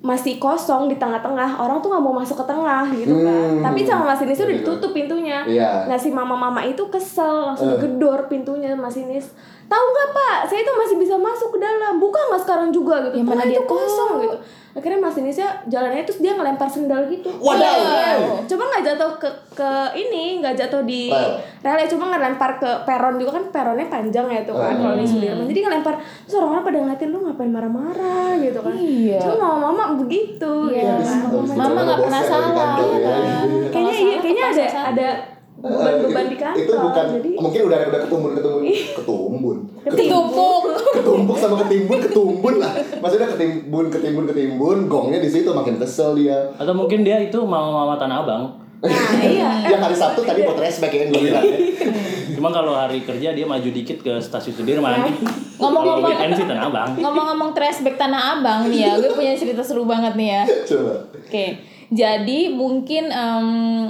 [0.05, 3.57] masih kosong di tengah-tengah, orang tuh nggak mau masuk ke tengah gitu kan.
[3.57, 3.63] Hmm.
[3.65, 5.41] Tapi sama masinis udah ditutup pintunya.
[5.49, 5.89] Iya.
[5.89, 7.81] Nah si mama-mama itu kesel langsung Eh.
[7.81, 9.33] gedor pintunya masinis.
[9.65, 10.37] Tahu nggak pak?
[10.45, 11.97] Saya itu masih bisa masuk ke dalam.
[11.97, 13.17] Buka nggak sekarang juga gitu.
[13.17, 14.23] Ya, mana dia itu kosong tahu.
[14.23, 14.37] gitu.
[14.75, 17.31] Akhirnya masinisnya jalannya terus dia ngelempar sendal gitu.
[17.31, 17.63] Wadaw.
[17.79, 18.11] Iya.
[18.43, 21.39] Coba nggak jatuh ke ke ini, nggak jatuh di Rel.
[21.63, 24.81] rel, ya, cuma ngelempar ke peron juga kan peronnya panjang ya itu kan Hmm.
[24.83, 25.47] kalau di Sudirman.
[25.47, 28.73] Jadi ngelempar terus orang-orang pada ngeliatin lu ngapain marah-marah gitu kan.
[28.75, 29.17] Iya.
[29.17, 31.19] Cuma mama-mama begitu Iya, gitu kan.
[31.55, 32.99] Mama itu nggak bosnya pernah di salah, kantor ya ya.
[32.99, 33.47] kan?
[33.47, 35.34] Kayaknya Kalau iya, salah kayaknya ada kepaksa
[35.67, 36.59] ada beban-beban di kantor.
[36.59, 40.61] itu bukan jadi mungkin udah udah ketumbun ketumbun ketumbun Ketumpuk.
[40.91, 46.37] ketumpuk sama ketimbun ketumbun lah maksudnya ketimbun ketimbun ketimbun gongnya di situ makin kesel dia
[46.55, 48.43] Atau mungkin dia itu mau mama Tanah Abang.
[48.77, 51.57] nah iya yang hari Sabtu tadi respect ya yang gue bilang ya.
[52.35, 55.07] Cuma kalau hari kerja dia maju dikit ke stasiun Sudirman.
[55.55, 56.91] Ngomong-ngomong- Kalau weekend sih Tanah Abang.
[56.93, 57.51] Ngomong-ngomong
[57.95, 60.41] Tanah Abang nih ya, gue punya cerita seru banget nih ya.
[60.67, 61.45] coba Oke,
[61.87, 63.47] jadi mungkin em,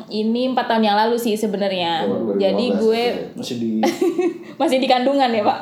[0.08, 2.04] ini empat tahun yang lalu sih sebenarnya.
[2.04, 3.02] Oh, 2015 Jadi gue
[3.34, 3.72] Masih di
[4.60, 5.60] masih di kandungan ya pak.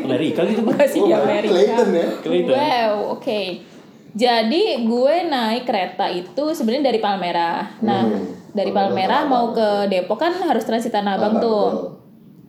[0.00, 0.62] Amerika gitu.
[0.62, 1.52] Masih di Oh, Amerika.
[1.52, 2.52] Clayton ya Clayton.
[2.52, 3.40] Wow, oke.
[4.10, 7.78] Jadi gue naik kereta itu sebenarnya dari Palmerah.
[7.80, 8.26] Nah, Hmm.
[8.50, 11.94] dari Tanah mau ke Depok kan harus transit Tanah Abang tuh.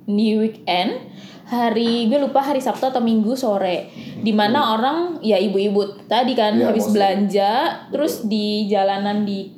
[0.06, 1.06] Di weekend
[1.50, 3.90] hari gue lupa hari Sabtu atau Minggu sore
[4.22, 6.62] di mana orang ya ibu-ibu tadi kan Hmm.
[6.62, 6.96] Iya, habis mostly.
[6.96, 7.52] belanja
[7.90, 9.50] terus di jalanan di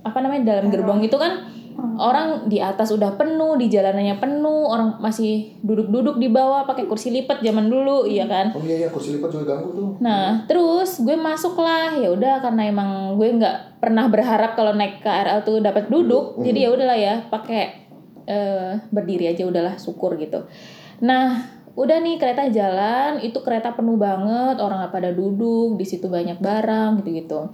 [0.00, 1.48] apa namanya dalam gerbong itu kan
[1.96, 7.08] orang di atas udah penuh di jalanannya penuh orang masih duduk-duduk di bawah pakai kursi
[7.08, 9.88] lipat zaman dulu iya kan Oh iya iya kursi lipat juga ganggu tuh.
[10.00, 11.96] Nah, terus gue masuk lah.
[11.96, 16.40] Ya udah karena emang gue nggak pernah berharap kalau naik KRL tuh dapat duduk.
[16.40, 17.62] Jadi ya udahlah ya, pakai
[18.24, 20.44] eh, berdiri aja udahlah syukur gitu.
[21.00, 26.40] Nah, udah nih kereta jalan, itu kereta penuh banget, orang pada duduk, di situ banyak
[26.40, 27.52] barang gitu-gitu.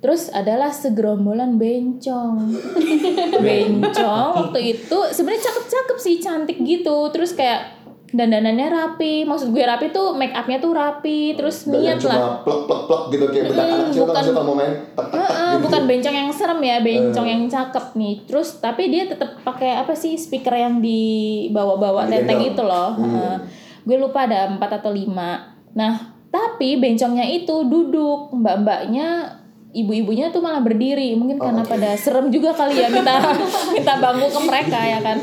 [0.00, 2.56] Terus adalah segerombolan bencong.
[3.44, 7.12] bencong waktu itu sebenarnya cakep-cakep sih, cantik gitu.
[7.12, 7.79] Terus kayak
[8.10, 9.22] dandanannya rapi.
[9.22, 12.20] Maksud gue rapi tuh make upnya tuh rapi, terus Dan niat cuma lah.
[12.40, 15.16] plek plek plek gitu kayak bedak Mm, anak kecil bukan- kan mau main tak tak
[15.16, 15.62] Heeh, gitu.
[15.62, 17.30] bukan bencong yang serem ya, bencong Eh.
[17.30, 18.14] yang cakep nih.
[18.24, 22.94] Terus tapi dia tetap pakai apa sih speaker yang dibawa-bawa tenteng itu loh.
[22.94, 23.08] Hmm.
[23.08, 23.36] Heeh.
[23.80, 25.40] gue lupa ada empat atau lima.
[25.72, 25.92] Nah
[26.28, 29.34] tapi bencongnya itu duduk, mbak-mbaknya
[29.70, 31.70] ibu-ibunya tuh malah berdiri mungkin Oh, karena oke.
[31.70, 33.22] pada serem juga kali ya minta
[33.72, 35.14] minta bangku ke mereka ya kan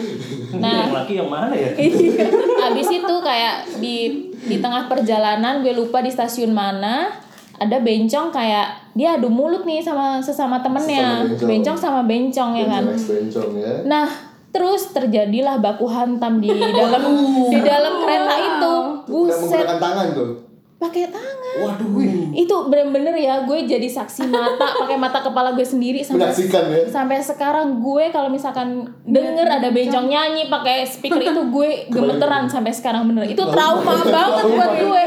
[0.61, 0.87] nah.
[0.87, 1.71] Yang laki yang mana ya?
[2.71, 3.97] Abis itu kayak di
[4.47, 7.09] di tengah perjalanan gue lupa di stasiun mana
[7.57, 11.25] ada bencong kayak dia adu mulut nih sama sesama temennya.
[11.25, 11.49] Sesama bencong.
[11.49, 12.83] bencong sama bencong ya kan?
[12.85, 13.73] Bencong, bencong ya.
[13.85, 14.07] nah
[14.53, 17.03] terus terjadilah baku hantam di dalam
[17.49, 18.75] di dalam kereta itu.
[19.09, 19.37] Buset.
[19.41, 20.46] menggunakan tangan tuh.
[20.77, 22.29] Pakai tangan Waduh, wih.
[22.37, 26.85] itu bener-bener ya gue jadi saksi mata pakai mata kepala gue sendiri sampai menyaksikan ya.
[26.85, 32.69] sampai sekarang gue kalau misalkan denger ada bencong nyanyi pakai speaker itu gue gemeteran sampai
[32.69, 35.03] sekarang bener itu trauma banget buat gue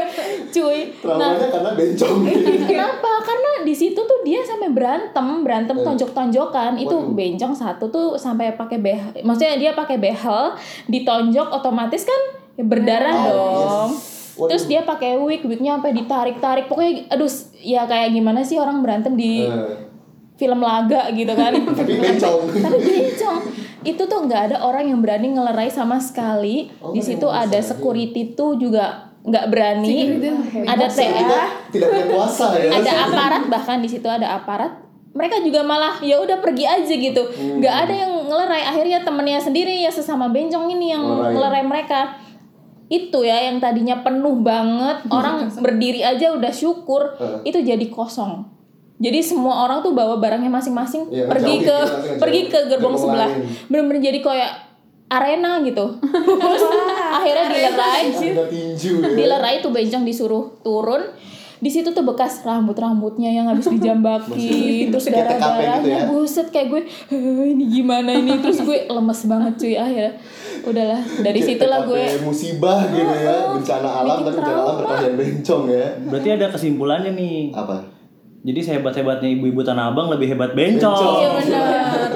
[0.51, 2.15] cuy nah Traumanya karena bencong.
[2.67, 5.83] kenapa karena di situ tuh dia sampai berantem berantem Eh.
[5.83, 7.15] tonjok-tonjokan itu Waduh.
[7.15, 10.51] bencong satu tuh sampai pakai behel maksudnya dia pakai behel
[10.85, 12.21] ditonjok otomatis kan
[12.59, 14.20] berdarah Oh, dong yes.
[14.33, 14.49] Waduh.
[14.49, 16.65] terus dia pakai wig wignya sampai ditarik-tarik.
[16.65, 19.75] Pokoknya aduh ya kayak gimana sih orang berantem di Eh,
[20.35, 21.51] film laga gitu kan?
[21.77, 22.41] Tapi bencong.
[22.63, 23.37] tapi bencong.
[23.83, 26.69] Itu tuh nggak ada orang yang berani ngelerai sama sekali.
[26.77, 30.17] Oh, di situ ada security tuh juga nggak berani.
[30.63, 32.73] Ada TA tidak punya kuasa ya.
[32.73, 34.81] ada aparat bahkan di situ ada aparat.
[35.11, 37.21] Mereka juga malah ya udah pergi aja gitu.
[37.21, 37.59] Hmm.
[37.59, 38.63] nggak ada yang ngelerai.
[38.65, 41.33] Akhirnya temennya sendiri ya sesama bencong ini yang Ngelerai.
[41.35, 41.99] ngelerai mereka
[42.91, 47.47] itu ya yang tadinya penuh banget orang berdiri aja udah syukur Heeh.
[47.47, 48.43] itu jadi kosong.
[49.01, 52.95] Jadi semua orang tuh bawa barangnya masing-masing Iya, pergi ke gitu, pergi ke gerbong Gerbong
[52.99, 53.29] sebelah.
[53.33, 53.49] lain.
[53.65, 54.51] bener-bener jadi kayak
[55.09, 55.85] arena gitu.
[56.45, 56.63] Terus
[57.09, 58.01] akhirnya dilerai.
[58.13, 59.09] Tinju ya.
[59.17, 61.01] dilerai tuh bencong disuruh turun
[61.61, 64.49] di situ tuh bekas rambut rambutnya yang habis dijambaki
[64.89, 66.01] terus darah darahnya gitu ya?
[66.09, 70.13] buset kayak gue "Heh, ini gimana ini terus gue lemes banget cuy akhirnya
[70.61, 74.79] udahlah dari Kayak situlah gue musibah gitu ya, bencana alam tapi bencana alam trauma.
[74.79, 75.87] perkalian bencong ya.
[76.03, 77.77] berarti ada kesimpulannya nih Apa?
[78.41, 81.15] jadi sehebat-hebatnya ibu-ibu tanah abang lebih hebat bencong, Bencong.
[81.15, 82.09] iya benar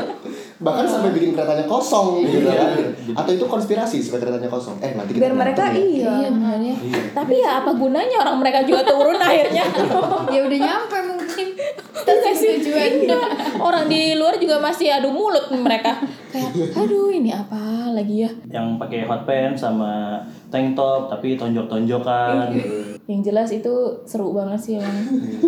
[0.55, 2.71] Bahkan sampai bikin keretanya kosong gitu kan.
[3.13, 4.79] Atau itu konspirasi supaya keretanya kosong.
[4.79, 5.77] Eh nanti kita biar mereka ya.
[5.77, 6.09] iya.
[6.15, 6.75] Iya benar ya
[7.11, 9.63] tapi ya apa gunanya orang mereka juga turun akhirnya?
[10.29, 11.47] Ya udah nyampe mungkin.
[11.95, 13.17] Stasiun tujuan Iya.
[13.57, 15.97] orang di luar juga masih adu mulut mereka.
[16.29, 18.31] Kayak aduh ini apa lagi ya?
[18.47, 22.51] Yang pakai hot pants sama tank top tapi tonjok-tonjokan.
[23.05, 24.97] Yang jelas itu seru banget sih emang.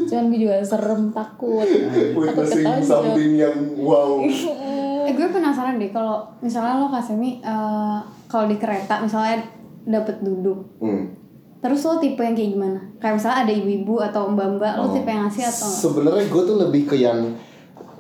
[0.08, 1.68] Cuman gue juga serem takut.
[1.68, 2.82] Takut ketonjok.
[2.82, 4.24] something yang wow.
[5.08, 9.40] eh gue penasaran deh kalau misalnya lo kasemi eh, kalau di kereta misalnya
[9.82, 11.16] dapet duduk Hmm.
[11.58, 14.92] terus lo tipe yang kayak gimana kayak misalnya ada ibu-ibu atau mbak-mbak lo Oh.
[14.92, 15.82] tipe yang ngasih atau enggak?
[15.82, 17.20] Sebenarnya gue tuh lebih ke yang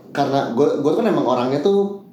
[0.10, 2.04] karena gue gue kan emang orangnya tuh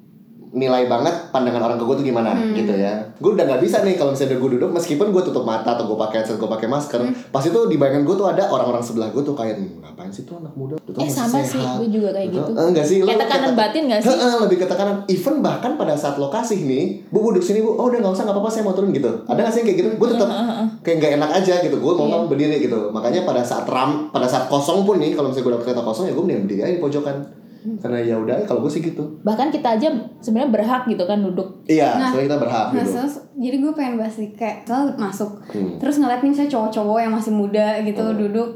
[0.55, 2.95] nilai banget pandangan orang ke gue tuh gimana gitu ya.
[3.13, 5.97] Gue udah nggak bisa nih kalau misalnya gue duduk meskipun gue tutup mata atau gue
[5.97, 9.19] pakai headset gue pakai masker, pasti tuh di bayangan gue tuh ada orang-orang sebelah gue
[9.19, 10.79] tuh kayak "Hmm, ngapain sih tuh anak muda?
[10.79, 12.51] Tuh Eh, sama sih, sehat." gue juga kayak gitu.
[12.53, 12.97] Eh, enggak sih?
[12.99, 14.09] Kayak tekanan kata- batin nggak sih?
[14.09, 14.95] Heeh, lebih ke tekanan.
[15.05, 18.33] Even bahkan pada saat lokasi nih, bu duduk sini bu, oh udah nggak usah nggak
[18.33, 19.11] apa-apa saya mau turun gitu.
[19.25, 19.89] Ada nggak sih yang kayak gitu?
[19.93, 20.29] Gue tetap
[20.81, 21.75] kayak nggak enak aja gitu.
[21.77, 22.89] Gue mau mau berdiri gitu.
[22.89, 26.05] Makanya pada saat ram, pada saat kosong pun nih, kalau misalnya gue dapet kereta kosong
[26.05, 27.17] ya gue mending berdiri aja di pojokan.
[27.75, 29.03] Karena ya udah, kalau gue sih gitu.
[29.21, 32.91] bahkan kita aja sebenarnya berhak gitu kan duduk Iya, Nah, soalnya kita berhak Nah, gitu.
[32.95, 35.75] terus jadi gue pengen bahas nih kayak misalnya masuk Hmm.
[35.75, 38.17] terus ngeliat nih misalnya cowok-cowok yang masih muda gitu Hmm.
[38.17, 38.49] duduk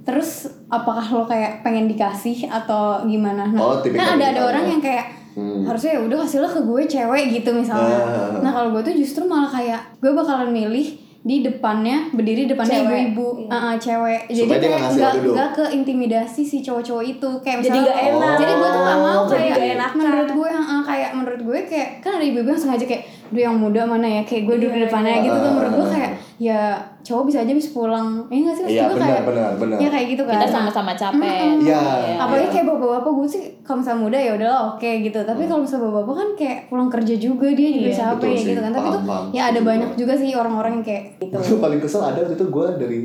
[0.00, 0.30] terus
[0.66, 5.06] apakah lo kayak pengen dikasih atau gimana nah Oh, kan ada ada orang yang kayak
[5.30, 5.62] Hmm.
[5.62, 8.40] harusnya ya udah kasih lo ke gue cewek gitu misalnya Ah.
[8.40, 12.88] nah kalau gue tuh justru malah kayak gue bakalan milih di depannya berdiri depannya Cewek.
[13.06, 13.48] ibu-ibu Iya.
[13.50, 17.84] Ah, ah, cewek jadi kayak nggak nggak ke intimidasi si cowok-cowok itu kayak Jadi misalnya
[17.84, 18.36] nggak enak.
[18.36, 19.90] jadi gue tuh gak mau Oh, kayak nggak enak.
[19.94, 23.42] menurut gue ah, ah, kayak menurut gue kayak kan ada ibu-ibu yang sengaja kayak dia
[23.44, 25.22] yang muda mana ya kayak gue duduk di Iya, depannya iya.
[25.22, 25.92] gitu tuh menurut gue Ah.
[25.92, 29.50] kayak ya cowok bisa aja bisa pulang ya nggak sih Maksud Iya benar kayak benar
[29.54, 29.76] benar.
[29.76, 31.82] ya kayak gitu kan kita sama-sama capek Iya.
[32.16, 32.52] apalagi Iya.
[32.54, 36.14] kayak bapak-bapak gue sih kalau misalnya muda ya udahlah oke gitu tapi kalau misalnya bapak-bapak
[36.16, 37.98] kan kayak pulang kerja juga dia juga Iya.
[38.02, 38.48] capek Betul sih.
[38.48, 39.24] gitu kan tapi Paham, tuh paham.
[39.30, 42.66] ya ada banyak juga sih orang-orang yang kayak gitu paling kesel ada waktu itu gue
[42.78, 42.98] dari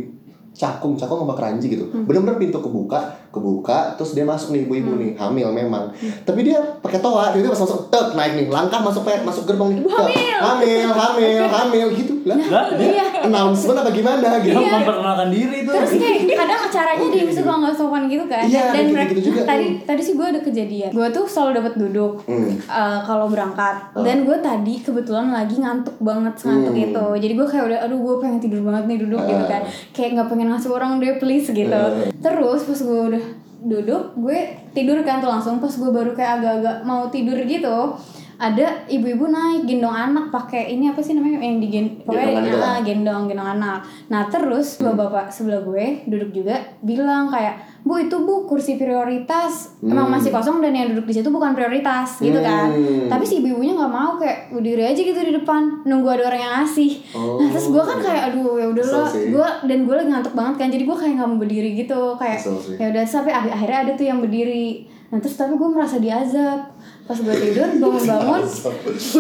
[0.54, 2.08] cakung cakung sama keranji gitu Hmm.
[2.08, 3.00] bener-bener pintu kebuka
[3.36, 5.02] kebuka terus dia masuk nih ibu-ibu Hmm.
[5.02, 5.84] nih hamil memang
[6.24, 9.74] tapi dia pakai toa dia pas masuk tek naik nih langkah masuk pe- masuk gerbong
[9.74, 14.72] nih tek, hamil hamil hamil gitu lah Lah, dia iya announcement apa gimana gitu dia
[14.72, 15.70] memperkenalkan diri itu.
[15.70, 19.42] terus kayak kadang caranya dia suka nggak sopan gitu kan Iya, dan mereka gitu-gitu juga
[19.46, 19.86] tadi tuh.
[19.86, 22.50] tadi sih gue ada kejadian gue tuh selalu dapat duduk Hmm.
[22.66, 24.02] uh, kalau berangkat Oh.
[24.02, 26.86] dan gue tadi kebetulan lagi ngantuk banget ngantuk Hmm.
[26.86, 29.50] itu jadi gue kayak udah aduh gue pengen tidur banget nih duduk gitu Ah.
[29.52, 32.10] kan kayak nggak pengen ngasih orang deh please gitu Eh.
[32.16, 33.24] terus pas gue udah
[33.66, 34.40] duduk gue
[34.78, 37.98] tidur kan tuh langsung pas gue baru kayak agak-agak mau tidur gitu
[38.38, 41.40] ada ibu-ibu naik gendong anak pakai ini apa sih namanya?
[41.40, 42.74] Yang digen pokoknya lah.
[42.74, 43.80] ah, gendong gendong anak.
[44.06, 49.78] Nah terus dua bapak sebelah gue duduk juga bilang kayak bu itu bu kursi prioritas.
[49.80, 50.14] Emang Hmm.
[50.14, 52.68] masih kosong dan yang duduk di situ bukan prioritas gitu kan.
[52.68, 53.08] Hmm.
[53.08, 56.54] tapi si ibu-ibunya nggak mau kayak berdiri aja gitu di depan nunggu ada orang yang
[56.60, 56.92] ngasih.
[57.14, 59.08] Nah terus gue kan kayak aduh ya udahlah.
[59.08, 62.40] Gue dan gue lagi ngantuk banget kan jadi gue kayak nggak mau berdiri gitu kayak
[62.76, 66.74] ya udah sampai akhir- akhirnya ada tuh yang berdiri nah terus tapi gue merasa diazab.
[67.06, 68.42] Pas gue tidur bangun-bangun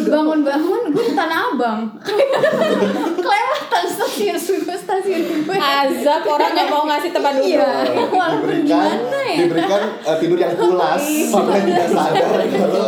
[0.09, 1.79] bangun-bangun gue di tanah abang.
[3.25, 5.53] Kelewatan stasiun gue stasiun gue.
[5.53, 7.53] Azab orang nggak mau ngasih tempat duduk.
[7.53, 7.69] Iya
[8.09, 9.37] walaupun diberikan gimana ya.
[9.45, 11.03] diberikan eh, tidur yang pulas.
[11.29, 12.29] Sampai tidak sadar.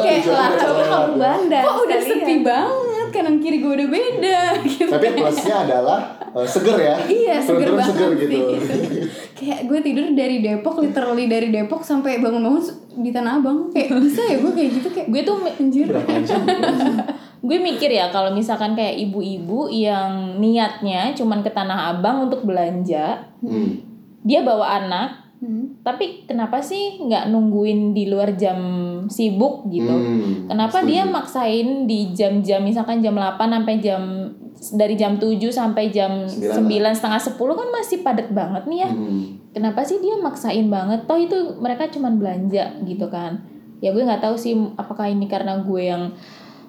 [0.01, 4.91] Kayak lah udah kamu bandar kok udah sepi banget kanan kiri gue udah beda gitu.
[4.91, 5.99] Tapi plusnya adalah
[6.35, 6.95] eh, seger ya.
[7.05, 8.37] Iya seger banget seger sih, gitu.
[9.37, 12.63] kayak gue tidur dari Depok literally dari Depok sampai bangun-bangun
[13.01, 13.69] di Tanah Abang.
[13.71, 15.87] Kayak bisa ya gue kayak gitu kayak gue tuh anjir.
[17.37, 23.29] Gue mikir ya kalau misalkan kayak ibu-ibu yang niatnya cuman ke Tanah Abang untuk belanja
[23.45, 23.77] hmm.
[24.25, 25.85] dia bawa anak Hmm.
[25.85, 28.57] tapi kenapa sih nggak nungguin di luar jam
[29.05, 30.89] sibuk gitu Hmm, kenapa setuju.
[30.89, 34.01] dia maksain di jam-jam misalkan jam 8 sampai jam
[34.73, 38.89] dari jam 7 sampai jam Sembilan 9 setengah 10 kan masih padat banget nih ya
[38.89, 39.23] Hmm.
[39.51, 43.37] kenapa sih dia maksain banget toh itu mereka cuman belanja gitu kan
[43.77, 46.17] ya gue nggak tahu sih apakah ini karena gue yang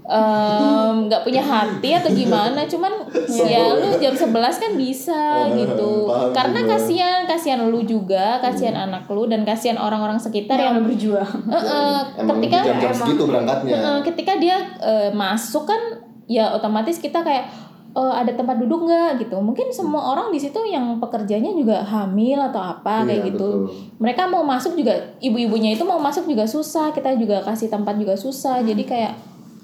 [0.08, 2.64] nggak punya hati atau gimana?
[2.64, 2.92] Cuman
[3.28, 5.22] ya lu jam 11 kan bisa
[5.60, 6.08] gitu.
[6.08, 6.70] Paham karena juga.
[6.74, 11.32] kasihan kasihan lu juga kasihan anak lu dan kasihan orang-orang sekitar yang udah berjuang.
[11.48, 13.76] Eh, eh, emang ketika jam-jam segitu berangkatnya.
[13.76, 15.80] Eh, ketika dia eh, masuk kan
[16.24, 17.44] ya otomatis kita kayak
[17.92, 19.20] eh, ada tempat duduk nggak?
[19.20, 19.36] gitu.
[19.38, 23.68] Mungkin semua orang di situ yang pekerjanya juga hamil atau apa kayak Iya, gitu.
[23.68, 23.76] betul.
[24.00, 28.16] mereka mau masuk juga ibu-ibunya itu mau masuk juga susah kita juga kasih tempat juga
[28.16, 28.64] susah.
[28.64, 29.12] Jadi kayak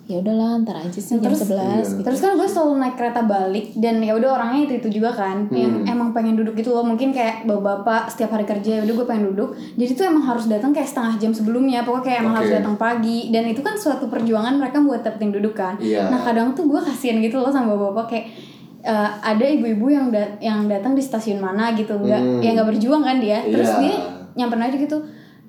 [0.04, 1.80] ya udahlah ntar aja sih jam Terus- 11 iya.
[1.80, 2.00] gitu.
[2.02, 5.48] Terus kan gue selalu naik kereta balik dan ya udah orangnya itu itu juga kan
[5.50, 9.06] yang emang pengen duduk gitu loh mungkin kayak bapak-bapak setiap hari kerja ya udah gue
[9.06, 12.38] pengen duduk jadi tuh emang harus datang kayak setengah jam sebelumnya pokoknya kayak emang Oke.
[12.38, 16.06] harus datang pagi dan itu kan suatu perjuangan mereka buat dapetin duduk kan Iya.
[16.06, 18.26] nah kadang tuh gue kasihan gitu loh sama bapak-bapak kayak
[18.82, 22.38] eh, ada ibu-ibu yang dat yang datang di stasiun mana gitu nggak Hmm.
[22.38, 23.80] ya nggak berjuang kan dia terus Iya.
[23.80, 23.94] dia
[24.36, 24.98] nyamperin aja gitu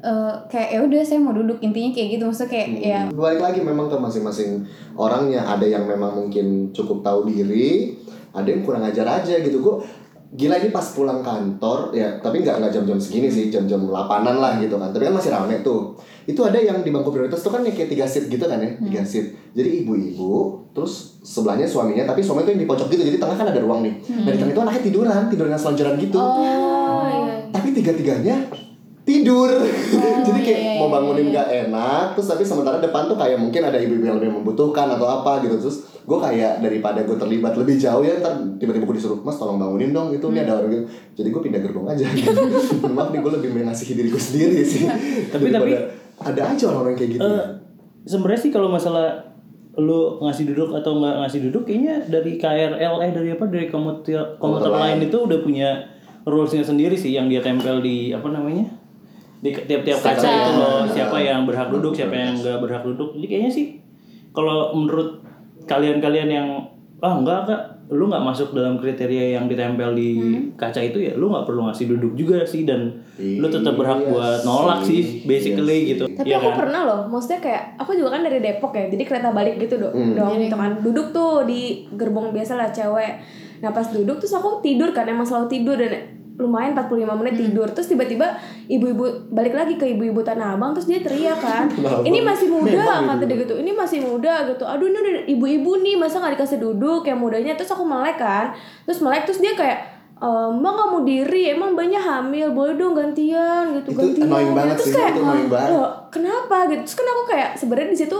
[0.05, 1.57] eh, kayak ya udah saya mau duduk.
[1.65, 2.23] Intinya kayak gitu.
[2.29, 2.99] Maksudnya kayak ya.
[3.09, 4.61] Balik lagi memang ke masing-masing
[4.93, 7.97] orangnya ada yang memang mungkin cukup tahu diri
[8.35, 9.57] ada yang kurang ajar aja gitu.
[9.59, 9.81] Gue
[10.35, 14.61] gila ini pas pulang kantor ya tapi nggak nggak jam-jam segini sih jam-jam 8an lah
[14.61, 14.93] gitu kan.
[14.93, 15.97] Tapi kan masih rame tuh.
[16.29, 18.69] Itu ada yang di bangku prioritas tuh kan ya kayak tiga seat gitu kan ya
[18.77, 19.33] tiga seat.
[19.57, 23.03] Jadi ibu-ibu terus sebelahnya suaminya tapi suaminya tuh yang di pojok gitu.
[23.09, 23.93] Jadi tengah kan ada ruang nih.
[24.25, 26.19] Nah di tengah itu anaknya tiduran tidur dengan selonjoran gitu.
[26.19, 27.47] Oh, iya.
[27.53, 28.35] tapi tiga-tiganya
[29.05, 29.49] tidur.
[30.27, 31.35] Jadi kayak iya, mau iya, bangunin iya.
[31.37, 35.05] gak enak terus tapi sementara depan tuh kayak mungkin ada ibu-ibu yang lebih membutuhkan atau
[35.05, 35.61] apa gitu.
[35.61, 39.61] Terus gue kayak daripada gue terlibat lebih jauh ya ntar tiba-tiba gue disuruh mas tolong
[39.61, 40.83] bangunin dong itu ini ada orang gitu.
[41.21, 42.05] Jadi gue pindah gerbong aja.
[42.09, 42.41] Gitu.
[42.97, 44.89] maaf nih gue lebih mengasihi diri gue sendiri sih.
[45.31, 45.79] Tapi- Daripada
[46.25, 47.21] ada aja orang-orang kayak gitu.
[47.21, 47.45] Eh,
[48.09, 49.35] sebenarnya sih kalau masalah
[49.75, 54.39] lu ngasih duduk atau nggak ngasih duduk kayaknya dari KRL eh dari apa dari komuter
[54.39, 55.03] komuter lain.
[55.03, 55.69] itu udah punya
[56.23, 58.84] rulesnya sendiri sih yang dia tempel di apa namanya
[59.45, 60.91] di tiap-tiap kaca itu loh Iya.
[60.91, 63.65] siapa yang berhak duduk siapa yang nggak berhak duduk jadi kayaknya sih
[64.31, 65.21] kalau menurut
[65.63, 66.47] kalian-kalian yang
[66.97, 70.17] ah enggak enggak lu nggak masuk dalam kriteria yang ditempel di
[70.55, 74.09] kaca itu ya lu nggak perlu ngasih duduk juga sih dan lu tetap berhak Iya
[74.09, 74.99] buat nolak sih.
[74.99, 76.57] sih basically Iya gitu Tapi Iya aku kan?
[76.57, 79.93] pernah loh, maksudnya kayak aku juga kan dari Depok ya, jadi kereta balik gitu dong,
[79.93, 80.15] Hmm.
[80.15, 80.71] dong gitu kan.
[80.79, 83.21] Duduk tuh di gerbong biasa lah cewek.
[83.55, 87.67] nah pas duduk terus aku tidur kan emang selalu tidur dan lumayan 45 menit tidur.
[87.69, 91.71] Terus tiba-tiba ibu-ibu balik lagi ke ibu-ibu tanah abang terus dia teriak kan
[92.07, 93.55] ini masih muda kata dia gitu.
[93.55, 94.63] Ini masih muda gitu.
[94.63, 97.53] Aduh ini udah ibu-ibu nih masa nggak dikasih duduk yang mudanya?
[97.53, 98.51] Terus aku melek kan.
[98.83, 99.79] Terus melek terus dia kayak
[100.15, 104.25] "Eh, mbak nggak mau diri emang banyak hamil boleh dong gantian gitu Itu gantian.
[104.25, 105.69] annoying banget terus sih, kayak itu annoying banget.
[105.71, 106.57] "Loh, kenapa?
[106.65, 106.81] Gitu.
[106.81, 108.19] Terus kan aku kayak sebenarnya di situ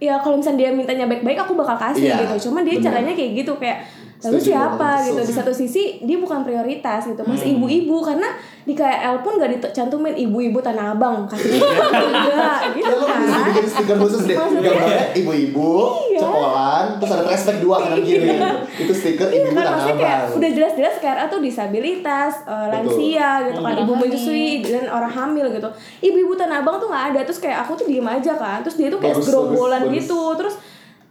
[0.00, 2.50] ya kalau misalnya dia mintanya baik-baik aku bakal kasih Iya, gitu.
[2.50, 2.84] Cuman dia bener.
[2.84, 3.78] caranya kayak gitu kayak
[4.20, 5.20] lalu Setuju siapa banget, gitu?
[5.22, 7.18] Di satu sisi dia bukan prioritas gitu.
[7.18, 7.30] Hmm.
[7.30, 8.28] mas ibu-ibu karena
[8.60, 13.40] di KL pun gak dicantumin ibu-ibu tanah abang kasih enggak gitu Ya lo kan bisa
[13.46, 14.36] bikin stiker khusus deh.
[14.36, 15.72] Gambarnya ibu-ibu,
[16.06, 16.20] Iya.
[16.20, 18.28] cekolan, terus ada respect dua kanan kiri.
[18.76, 19.58] Itu stiker Iya ibu-ibu kan?
[19.58, 20.36] tanah maksudnya kayak abang.
[20.36, 25.68] udah jelas-jelas kayak atau disabilitas, eh, lansia gitu kan, ibu menyusui dan orang hamil gitu.
[26.02, 28.88] Ibu-ibu tanah abang tuh nggak ada, terus kayak aku tuh diem aja kan, terus dia
[28.88, 30.04] tuh kayak Bagus, gerombolan bagus, bagus.
[30.04, 30.54] gitu, terus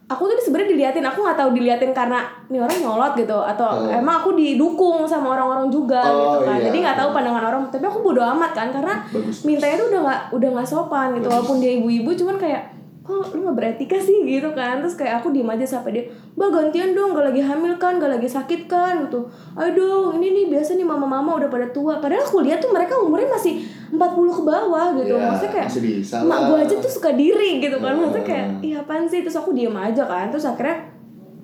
[0.09, 3.93] aku tuh sebenarnya diliatin, aku nggak tahu diliatin karena ini orang nyolot gitu atau Oh.
[3.93, 6.65] emang aku didukung sama orang-orang juga Oh, gitu kan, iya.
[6.65, 9.45] jadi nggak tahu pandangan orang, tapi aku bodo amat kan karena Bagus.
[9.45, 12.63] mintanya tuh udah nggak udah nggak sopan gitu, walaupun dia ibu-ibu cuman kayak
[13.09, 14.21] kok lu gak beretika sih?
[14.21, 14.85] Gitu kan.
[14.85, 16.03] Terus kayak aku diem aja sampai dia
[16.37, 19.25] mbak gantian dong gak lagi hamil kan gak lagi sakit kan gitu.
[19.57, 21.97] Ayo dong ini nih biasa nih mama-mama udah pada tua.
[21.97, 23.97] Padahal aku lihat tuh mereka umurnya masih 40
[24.37, 25.17] ke bawah gitu.
[25.17, 27.97] Iya, maksudnya kayak masih bisa mak lah." gue aja tuh suka diri gitu kan.
[27.97, 29.25] Maksudnya kayak iya apaan sih?
[29.25, 30.29] Terus aku diem aja kan.
[30.29, 30.98] Terus akhirnya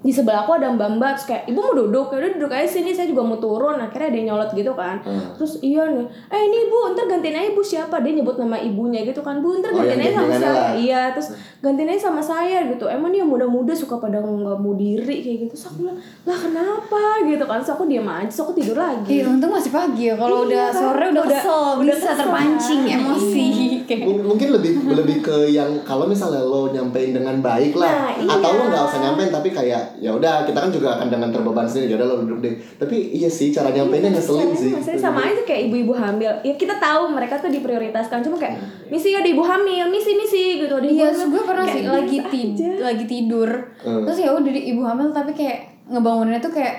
[0.06, 2.68] di sebelah aku ada mbak mbak terus kayak ibu mau duduk ya udah duduk aja
[2.70, 5.34] sini saya juga mau turun akhirnya ada yang nyolot gitu kan Hmm.
[5.34, 9.02] terus iya nih eh ini ibu ntar gantiin aja ibu siapa dia nyebut nama ibunya
[9.02, 10.70] gitu kan bu ntar Oh, gantiin aja sama saya lah.
[10.76, 15.16] iya terus gantiin aja sama saya gitu emang yang muda-muda suka pada nggak mau diri
[15.20, 18.54] kayak gitu terus aku bilang lah kenapa gitu kan terus aku diam aja terus aku
[18.54, 20.16] tidur lagi Iya, untung masih pagi ya.
[20.16, 20.76] Kalau Iya, udah kan?
[20.76, 23.00] sore udah Udah- kesel, udah bisa kesel, terpancing kan?
[23.00, 23.48] emosi.
[23.88, 28.12] Kayak M- mungkin lebih lebih ke yang kalau misalnya lo nyampein dengan baik lah Nah,
[28.14, 28.30] iya.
[28.32, 31.64] atau lo nggak usah nyampein tapi kayak ya udah kita kan juga akan dengan terbeban
[31.64, 35.00] sendiri ya udah lo duduk deh tapi iya sih cara nyampeinnya ngeselin Caranya sih maksudnya
[35.00, 39.26] sama aja kayak ibu-ibu hamil ya kita tahu mereka tuh diprioritaskan cuma kayak misi ada
[39.26, 41.28] ibu hamil misi misi gitu ada ibu Iya, hamil.
[41.30, 42.70] gue pernah Kayak sih lagi tid aja.
[42.84, 43.50] lagi tidur.
[43.80, 44.04] Hmm.
[44.04, 46.76] Terus ya udah di ibu hamil tapi kayak ngebanguninnya tuh kayak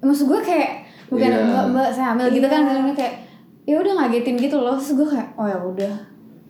[0.00, 0.70] maksud gue kayak
[1.06, 1.44] bukan Iya.
[1.44, 2.92] mbak mbak saya hamil gitu kan Iya.
[2.92, 3.14] Kayak
[3.64, 4.74] ya udah ngagetin gitu loh.
[4.74, 5.94] Terus gue kayak oh ya udah.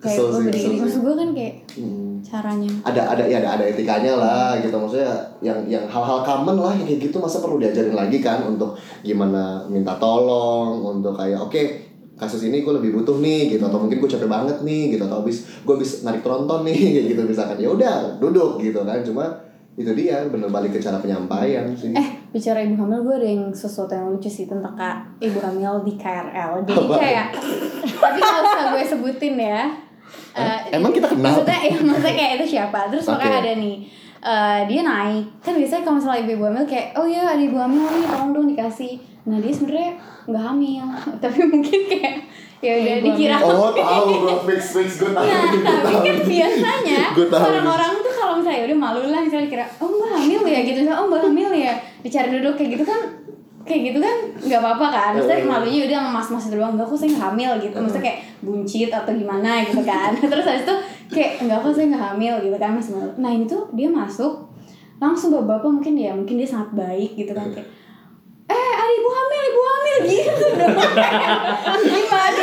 [0.05, 0.77] Kayak gue berdiri.
[0.79, 2.23] Maksud gue kan kayak Hmm.
[2.23, 2.71] caranya.
[2.83, 6.85] ada ada ya ada ada etikanya lah gitu maksudnya yang yang hal-hal common lah yang
[6.85, 11.59] kayak gitu masa perlu diajarin lagi kan untuk gimana minta tolong untuk kayak oke
[12.14, 15.21] kasus ini gue lebih butuh nih gitu atau mungkin gue capek banget nih gitu atau
[15.21, 19.25] habis gue habis narik tronton nih kayak gitu misalkan ya udah duduk gitu kan cuma
[19.75, 23.51] itu dia bener balik ke cara penyampaian sih Eh, bicara ibu hamil, gue ada yang
[23.51, 26.62] sesuatu yang lucu sih tentang kak ibu hamil di KRL.
[26.62, 26.95] Jadi Apa?
[26.97, 27.27] kayak,
[27.93, 29.61] tapi nggak usah gue sebutin ya.
[30.35, 31.31] Eh, Emang kita kenal?
[31.31, 32.90] Maksudnya, ya, maksudnya kayak itu siapa?
[32.90, 33.12] Terus Oke.
[33.14, 33.77] makanya ada nih,
[34.18, 35.24] eh, dia naik.
[35.38, 38.46] Kan biasanya kalau misalnya ibu-ibu hamil kayak, oh iya ada ibu hamil nih, tolong dong
[38.50, 38.92] dikasih.
[39.24, 39.92] Nah dia sebenarnya
[40.27, 40.85] nggak hamil,
[41.22, 42.14] tapi mungkin kayak
[42.64, 43.37] ya udah Ibu dikira.
[43.44, 47.00] oh tahu gue fix fix gue tahu Nah, tapi kan biasanya
[47.53, 50.96] orang-orang tuh kalau misalnya udah malu lah misalnya kira oh mbak hamil ya gitu misalnya
[50.96, 53.00] oh mbak hamil ya dicari duduk kayak gitu kan
[53.64, 55.11] kayak gitu kan nggak apa-apa kan.
[55.16, 55.48] Maksudnya Eh.
[55.48, 56.77] malunya udah mas-mas doang.
[56.77, 57.77] Enggak kok saya nggak hamil gitu.
[57.81, 60.11] Maksudnya kayak buncit atau gimana gitu kan.
[60.33, 60.74] Terus habis itu
[61.14, 64.33] kayak enggak kok saya nggak hamil gitu kan masih malu nah ini tuh dia masuk
[64.98, 67.68] langsung bapak-bapak mungkin ya mungkin dia sangat baik gitu kan kayak
[68.44, 70.77] eh ada ibu hamil ibu hamil gitu dong.
[71.92, 72.42] Gimana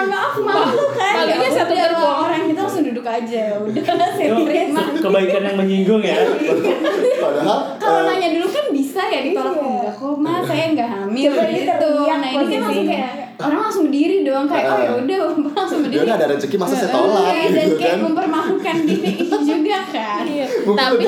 [0.00, 2.16] mohon maaf malu kan Malunya Ya satu udah, gerbong.
[2.22, 3.82] orang kita langsung duduk aja ya udah
[4.16, 6.16] terima kebaikan yang menyinggung ya.
[7.16, 9.62] padahal kalau eh, nanya dulu kan bisa ya ditolak Iya.
[9.62, 14.16] enggak kok mas saya nggak hamil gitu nah ini kan langsung kayak orang langsung berdiri
[14.22, 15.00] dong kayak oh ya Eh.
[15.00, 15.18] udah
[15.58, 19.12] langsung dia berdiri nggak ada rezeki masa saya tolak dan gitu kayak kan mempermalukan diri
[19.50, 20.46] juga kan Iya.
[20.70, 21.04] Tapi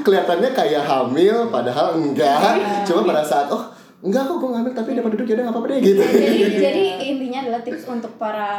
[0.00, 2.54] kelihatannya kayak hamil padahal enggak.
[2.56, 2.82] Iya.
[2.84, 3.62] Cuma pada saat oh
[4.02, 6.02] enggak kok gue ngambil tapi dapat duduk ya udah nggak apa-apa deh gitu.
[6.02, 8.50] jadi jadi intinya adalah tips untuk para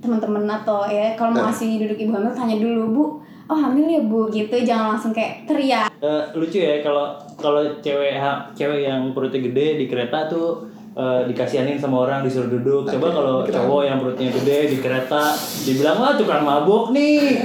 [0.00, 1.46] teman-teman atau ya kalau mau Nah.
[1.48, 3.04] ngasih duduk ibu hamil tanya dulu bu
[3.44, 8.16] oh hamil ya bu gitu jangan langsung kayak teriak Eh, lucu ya kalau kalau cewek
[8.16, 12.84] ha- cewek yang perutnya gede di kereta tuh eh, dikasihanin sama orang disuruh duduk.
[12.86, 15.30] Coba kalau cowok yang perutnya gede di kereta
[15.62, 17.38] dibilang wah tukang mabuk nih.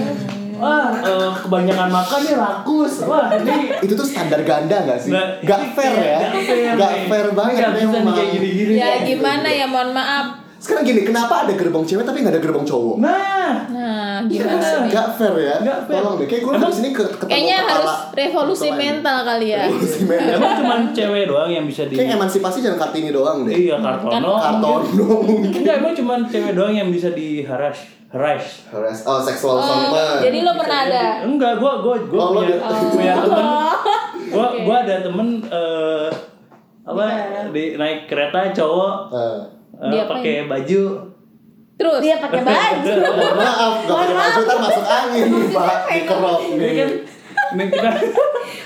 [0.58, 2.94] Wah, eh, kebanyakan makan nih rakus.
[3.04, 5.10] Wah, ini Itu tuh standar ganda nggak sih?
[5.10, 6.20] Nggak- Gak fair ya?
[6.28, 8.16] Nggak fair, Gak fair banget bisa nih memang.
[8.16, 8.74] kayak gini-gini.
[8.76, 10.47] ya gimana ya mohon maaf.
[10.68, 12.96] Sekarang gini, kenapa ada gerbong cewek tapi nggak ada gerbong cowok?
[13.00, 14.80] Nah, Nah, Iya gimana kan?
[14.82, 14.92] nih?
[14.92, 15.56] Gak fair ya?
[15.58, 15.96] Nggak fair.
[15.96, 17.72] Tolong deh, kayak gue dari sini ke, ketemu Kayaknya kepala.
[17.72, 18.82] harus revolusi Kepala.
[18.82, 19.62] mental kali ya.
[19.64, 20.36] Revolusi mental.
[20.36, 23.56] emang cuma cewek doang yang bisa di Kayak emansipasi jangan kartini doang deh.
[23.56, 24.32] Iya, Kartono.
[24.36, 24.82] Karton
[25.24, 25.56] mungkin.
[25.56, 27.80] Enggak, emang cuma cewek doang yang bisa di harass.
[28.10, 28.46] Harass.
[28.68, 31.04] Harass- Oh, seksual Oh, jadi lo pernah ada?
[31.22, 33.46] Enggak, gua gua gua Oh, punya di- punya temen.
[34.28, 34.60] Gua Oke.
[34.64, 36.08] gua ada temen eh,
[36.84, 37.04] apa
[37.50, 39.40] di naik kereta cowok Eh,
[39.78, 40.82] Dia pakai baju.
[41.78, 42.00] Terus?
[42.02, 42.94] Dia pakai baju.
[43.18, 46.74] mohon maaf, gak pakai baju ntar masuk angin pak, dikerok ini nih.
[46.74, 46.90] kan
[47.78, 47.90] kita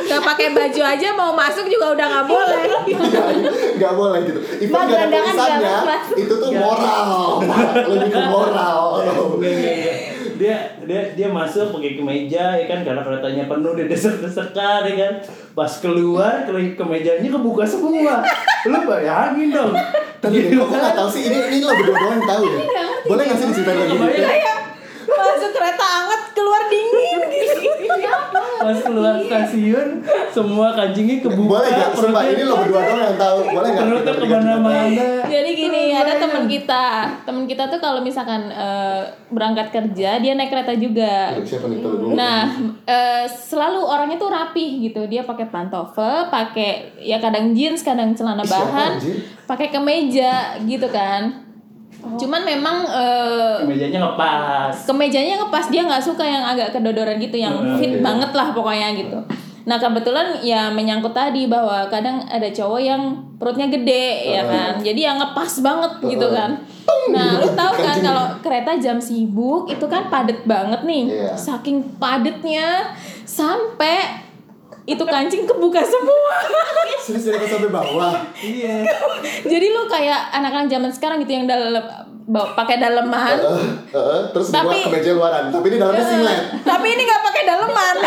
[0.02, 2.64] nggak pakai baju aja mau masuk juga udah nggak boleh.
[3.82, 4.40] Gak boleh gitu.
[4.62, 5.74] Even Mbak, gak ada gelandangan tulisannya,
[6.22, 7.10] itu tuh moral,
[7.90, 8.82] lebih ke moral.
[9.02, 9.96] Enggak, enggak, enggak.
[10.38, 10.56] dia
[10.86, 12.80] dia dia masuk pakai kemeja ya kan?
[12.86, 15.14] Karena keretanya penuh dia desek-desekan ya kan?
[15.58, 18.22] Pas keluar ke kemejanya kebuka semua.
[18.70, 19.74] Lu bayangin dong
[20.22, 22.62] Tapi kok gue gak tau sih, ini, ini lo berdua doang yang tahu ya?
[23.10, 24.06] Boleh gak sih diceritain lagi gitu?
[24.06, 24.62] Kebayang.
[25.10, 26.11] Masuk kereta gitu.
[28.62, 29.88] Pas keluar stasiun
[30.32, 31.90] semua kancingnya kebuka Boleh gak?
[31.94, 33.40] Sumpah, ini lo berdua doang yang tahu.
[33.52, 33.86] Boleh gak?
[33.92, 36.86] perutnya ke mana-mana Jadi gini, ada teman kita.
[37.28, 41.36] Teman kita tuh kalau misalkan eh, berangkat kerja, dia naik kereta juga.
[42.16, 42.48] Nah,
[42.88, 45.06] eh, selalu orangnya tuh rapih gitu.
[45.12, 48.98] Dia pakai pantofel, pakai ya kadang jeans, kadang celana bahan,
[49.46, 51.51] pakai kemeja gitu kan.
[52.02, 57.54] Cuman memang eh, kemejanya ngepas kemejanya ngepas dia nggak suka yang agak kedodoran gitu, yang
[57.54, 58.02] Hmm, fit iya.
[58.02, 59.20] banget lah pokoknya gitu.
[59.62, 63.02] Nah kebetulan ya menyangkut tadi bahwa kadang ada cowok yang
[63.38, 66.58] perutnya gede ya kan, jadi yang ngepas banget gitu kan.
[67.14, 71.34] Nah lu tahu kan kalau kereta jam sibuk itu kan padet banget nih, Iya.
[71.38, 72.90] saking padetnya
[73.22, 74.26] sampai
[74.94, 76.36] itu kancing kebuka semua.
[77.02, 78.14] Serius sampai bawah.
[78.40, 78.86] iya
[79.44, 81.84] jadi lu kayak anak-anak zaman sekarang gitu yang dalam
[82.30, 83.38] pakai daleman.
[83.38, 83.62] Eh,
[83.92, 85.44] eh, terus Tapi- buat kemeja luaran.
[85.50, 86.42] Tapi ini dalamnya singlet.
[86.62, 87.96] Tapi ini nggak pakai daleman.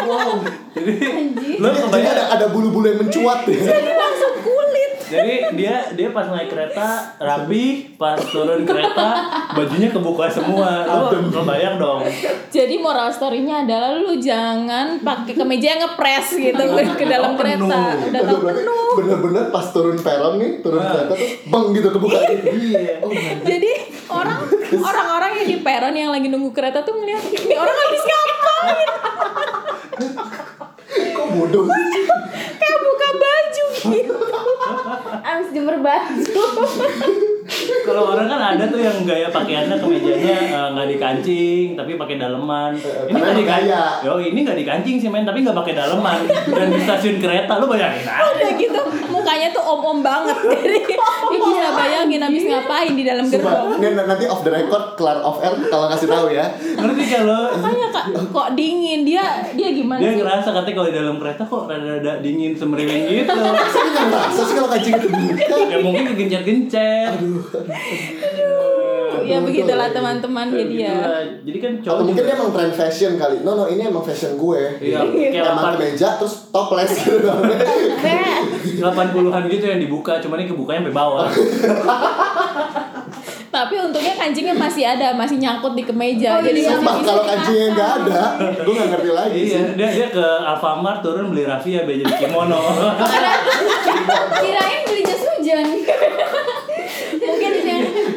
[0.00, 0.40] Wow.
[0.72, 3.58] jadi lu Jadi, jadi kebayang ada ada bulu-bulu yang mencuat ya.
[3.92, 4.90] langsung kulit.
[5.02, 6.88] jadi dia dia pas naik kereta
[7.18, 7.64] rapi
[7.94, 9.08] pas turun kereta
[9.52, 12.00] bajunya kebuka semua lu kebayang dong
[12.48, 16.62] Jadi moral story-nya adalah lu jangan pakai kemeja yang ngepres gitu
[16.94, 17.68] ke dalam Penuh.
[17.68, 17.80] kereta.
[18.00, 18.76] Udah penuh.
[18.96, 20.90] bener-bener pas turun peron nih, turun Ah.
[20.96, 22.18] kereta tuh bang gitu kebuka.
[22.46, 22.79] iya
[23.50, 23.72] Jadi
[24.08, 24.40] orang
[24.72, 28.88] orang-orang yang di peron yang lagi nunggu kereta tuh ngeliat ini orang habis ngapain?
[31.20, 32.04] Kok bodoh sih?
[32.56, 34.14] Kayak buka baju gitu.
[35.20, 36.42] Abis jemur baju.
[37.80, 42.72] Kalau orang kan ada tuh yang gaya pakaiannya kemejanya eh, nggak dikancing tapi pakai daleman.
[42.78, 43.68] Ini karena nggak emang dikancing.
[43.68, 43.84] gaya.
[44.06, 47.66] Yo ini nggak dikancing sih men tapi nggak pakai daleman dan di stasiun kereta lu
[47.66, 48.22] bayangin aja.
[48.30, 50.36] Udah gitu mukanya tuh om-om banget.
[50.46, 53.82] Jadi bisa bayangin habis ngapain di dalam gerbong.
[53.82, 56.46] ini nanti off the record, kelar off air kalau kasih tahu ya.
[56.54, 60.18] Ngerti kalau Makanya kak, kok dingin dia dia gimana dia sih?
[60.22, 63.32] ngerasa katanya kalau di dalam kereta kok rada-rada dingin semeriwing gitu.
[63.32, 65.56] Saya nggak ngerasa sih kalau kancing itu buka.
[65.64, 67.12] ya mungkin kegencet-gencet.
[69.20, 70.96] Ya begitulah teman-teman jadi ya.
[71.40, 73.36] Jadi kan cowok Atau mungkin juga- dia emang trend fashion kali.
[73.40, 74.62] No no, ini emang fashion gue.
[74.80, 74.98] Iya,
[75.32, 77.30] Emang 8 kemeja terus toples gitu.
[78.80, 81.26] 80-an gitu yang dibuka, cuman ini kebukanya sampai bawah.
[83.60, 86.40] Tapi untungnya kancingnya masih ada, masih nyangkut di kemeja.
[86.40, 86.68] Oh, jadi iya.
[86.72, 88.20] masih Sumpah bisa kalau kancingnya nggak ada,
[88.64, 89.76] gue nggak ngerti lagi Iya, sih.
[89.76, 92.60] dia dia ke Alfamart turun beli raffia biar jadi kimono.
[94.40, 95.66] Kirain beli jas hujan.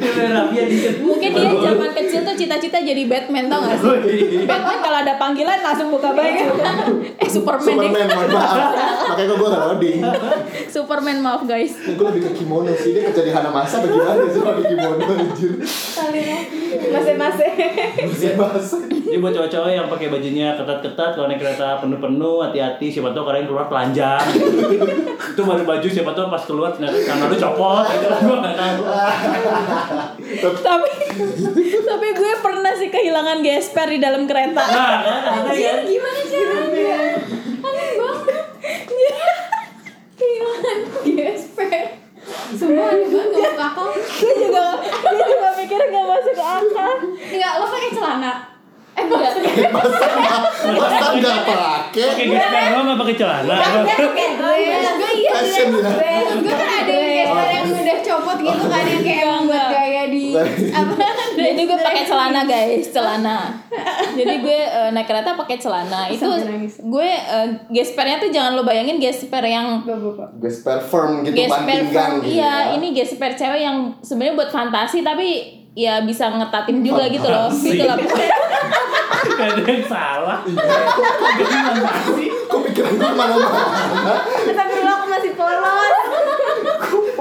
[0.03, 1.31] mungkin dia di mungkin
[1.63, 4.43] zaman kecil tuh cita-cita jadi Batman tau gak sih?
[4.43, 6.45] Batman kalau ada panggilan langsung buka baju.
[7.17, 8.57] eh Superman, Superman, mohon maaf.
[9.13, 9.99] Makanya kok gue nggak loading.
[10.67, 11.73] Superman maaf guys.
[11.79, 12.91] Gue lebih ke kimono sih.
[12.93, 15.51] Dia kerja di Hanamasa bagaimana sih pakai kimono anjir.
[16.93, 17.49] Masih-masih.
[18.09, 18.77] Masih bahasa.
[18.83, 23.45] Jadi buat cowok-cowok yang pakai bajunya ketat-ketat kalau naik kereta penuh-penuh hati-hati siapa tahu kalian
[23.45, 24.25] keluar telanjang.
[25.33, 28.81] itu baru baju siapa tahu pas keluar ternyata karena lu copot gitu gua enggak tahu.
[30.63, 30.89] Tapi
[31.83, 34.63] tapi gue pernah sih kehilangan gesper di dalam kereta.
[34.63, 35.83] Nah, kan ada ya.
[35.83, 36.97] Gimana caranya?
[37.59, 38.45] Aneh banget.
[40.13, 41.59] Kehilangan GSP.
[42.53, 43.87] Sumpah aneh banget gak masuk akal.
[43.97, 46.91] gue juga gue juga mikir gak masuk akal.
[47.11, 48.52] Enggak, lo pakai celana.
[48.93, 49.05] Eh.
[49.09, 50.39] Masa nggak
[50.73, 52.05] masa nggak pakai?
[52.09, 53.55] Pakai gesper doang nggak pakai celana.
[53.57, 54.85] pakai dress.
[54.93, 55.91] Gue iya Fashion ya.
[56.33, 60.03] Gue kan ada yang gesper yang udah copot gitu kan yang kayak emang buat gaya
[60.07, 60.23] di
[60.69, 60.93] apa?
[61.33, 63.37] Jadi gue pakai celana guys, celana.
[64.13, 66.05] Jadi gue eh, naik kereta pakai celana.
[66.07, 66.77] Itu nangis.
[66.79, 69.81] gue eh, gespernya tuh jangan lo bayangin gesper yang
[70.39, 72.13] Gesper firm gitu, gesper firm.
[72.21, 72.37] gitu.
[72.37, 77.49] Iya, ini gesper cewek yang sebenarnya buat fantasi tapi ya bisa ngetatin juga gitu loh.
[77.49, 77.97] Gitu lah.
[79.23, 80.39] Gak ada yang salah.
[80.45, 82.29] Kok gimana sih?
[82.47, 84.15] Kok pikiran gue ke mana-mana?
[84.45, 85.95] Tapi dulu aku masih polos.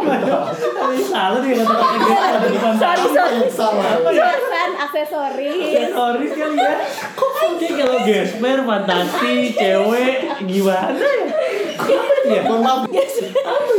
[0.02, 3.06] Ada yang salah nih kata pakai gesper ada di fantasi.
[3.16, 3.86] Apa yang salah?
[4.02, 5.56] Perasaan aksesoris.
[5.56, 6.74] Aksesoris kali ya.
[7.16, 11.26] Kok kayak kalau gesper fantasi cewek gimana ya?
[12.22, 12.40] Iya.
[12.46, 12.80] Mohon maaf.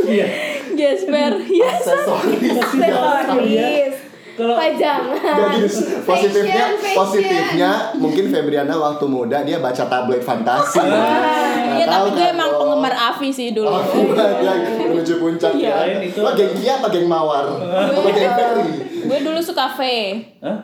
[0.04, 0.26] Iya.
[0.74, 1.32] Gesper.
[1.46, 1.68] Ya.
[1.76, 2.56] Aksesoris.
[2.58, 4.03] Aksesoris.
[4.34, 5.14] Kalau Pajangan.
[5.14, 5.68] Gak gini,
[6.02, 6.96] positifnya, Fashion, fashion.
[6.96, 10.82] positifnya mungkin Febriana waktu muda dia baca tablet fantasi.
[10.82, 10.90] Iya
[11.76, 12.58] Nggak tahu tapi gue emang lo.
[12.60, 13.70] penggemar Avi sih dulu.
[13.70, 13.82] Oh,
[14.12, 14.52] dia
[14.84, 15.62] menuju puncak Iya.
[15.64, 15.74] ya.
[15.80, 16.18] Lain itu.
[16.18, 17.46] Lo geng Kia apa geng Mawar?
[17.46, 18.68] Apa geng Ferry?
[19.04, 19.80] Gue dulu suka V.
[20.40, 20.58] Hah?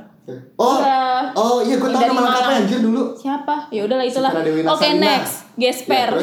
[0.56, 1.30] Oh, Iya.
[1.32, 3.02] oh iya gue tahu Dari nama lengkapnya anjir dulu.
[3.14, 3.54] Siapa?
[3.68, 4.30] Ya udahlah itulah.
[4.30, 4.98] Oke Nasarina.
[5.00, 6.10] next, Gesper.
[6.10, 6.22] Ya?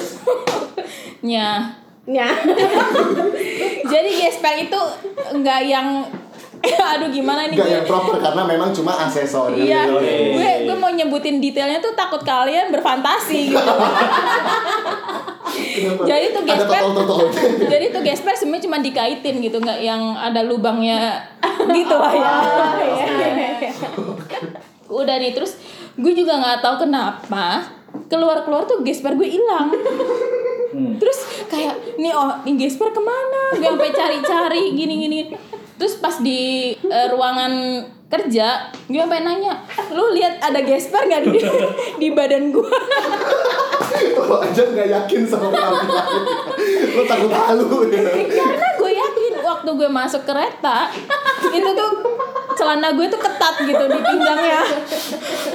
[1.27, 1.49] Nya.
[2.05, 2.27] Ya.
[3.91, 4.81] Jadi Gesper itu
[5.29, 6.07] enggak yang
[6.65, 9.61] aduh gimana ini Gak yang proper karena memang cuma aksesoris.
[9.61, 13.73] Iya, gue gue mau nyebutin detailnya tuh takut kalian berfantasi gitu.
[16.05, 16.81] Jadi tuh gesper,
[17.69, 21.21] jadi tuh gesper sebenarnya cuma dikaitin gitu, nggak yang ada lubangnya
[21.69, 22.29] gitu lah ya.
[24.89, 25.61] Udah nih terus
[25.97, 27.73] gue juga nggak tahu kenapa
[28.09, 29.69] keluar keluar tuh gesper gue hilang.
[30.97, 33.53] Terus kayak nih oh nih gesper ke mana?
[33.57, 35.33] Gue sampai cari-cari gini-gini.
[35.77, 37.53] Terus pas di eh, ruangan
[38.07, 41.43] kerja gue sampai nanya lu lihat ada gesper nggak di
[42.01, 42.71] di badan gue
[44.15, 46.07] Lo aja gak yakin sama penampilan
[46.95, 48.07] Lo takut halu ya.
[48.31, 50.87] karena gue yakin waktu gue masuk kereta
[51.57, 51.89] itu tuh
[52.55, 54.65] celana gue tuh ketat gitu di pinggangnya.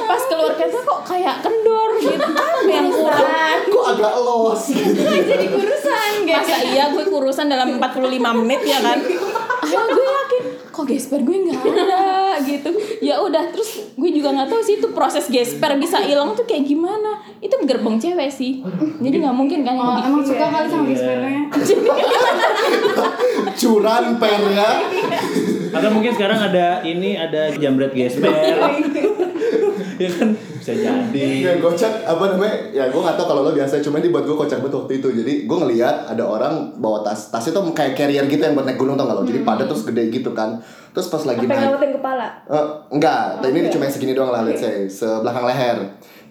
[0.07, 3.59] Pas keluar kereta kok kayak kendor gitu apa yang kurang.
[3.75, 5.03] Kok agak los gitu.
[5.03, 8.99] Jadi kurusan masa iya gue kurusan dalam 45 menit ya kan
[9.73, 10.43] akhirnya gue yakin.
[10.73, 12.01] Kok gesper gue nggak ada?
[12.43, 12.69] Gitu.
[13.01, 16.69] Ya udah terus gue juga nggak tahu sih itu proses gesper bisa hilang tuh kayak
[16.69, 17.25] gimana.
[17.41, 18.61] Itu gerbong cewek sih.
[19.01, 21.41] Jadi nggak mungkin kan Oh, emang suka kali sama gespernya.
[23.53, 24.71] Curan per ya
[25.73, 28.31] Atau mungkin sekarang ada ini ada jambret gesper.
[30.03, 30.29] ya kan?
[30.35, 31.29] Bisa jadi.
[31.47, 32.57] Yang kocak apa namanya?
[32.75, 35.09] Ya gue gak tau kalau lo biasa Cuma ini buat gue kocak banget waktu itu.
[35.23, 37.31] Jadi gue ngeliat ada orang bawa tas.
[37.31, 39.25] Tas itu kayak carrier gitu yang buat naik gunung tau gak lo?
[39.25, 40.59] Jadi padat terus gede gitu kan.
[40.93, 42.27] Terus pas lagi Sampai naik kepala.
[42.51, 45.79] Eh, enggak, ini cuma yang segini doang lah, let's say sebelakang leher,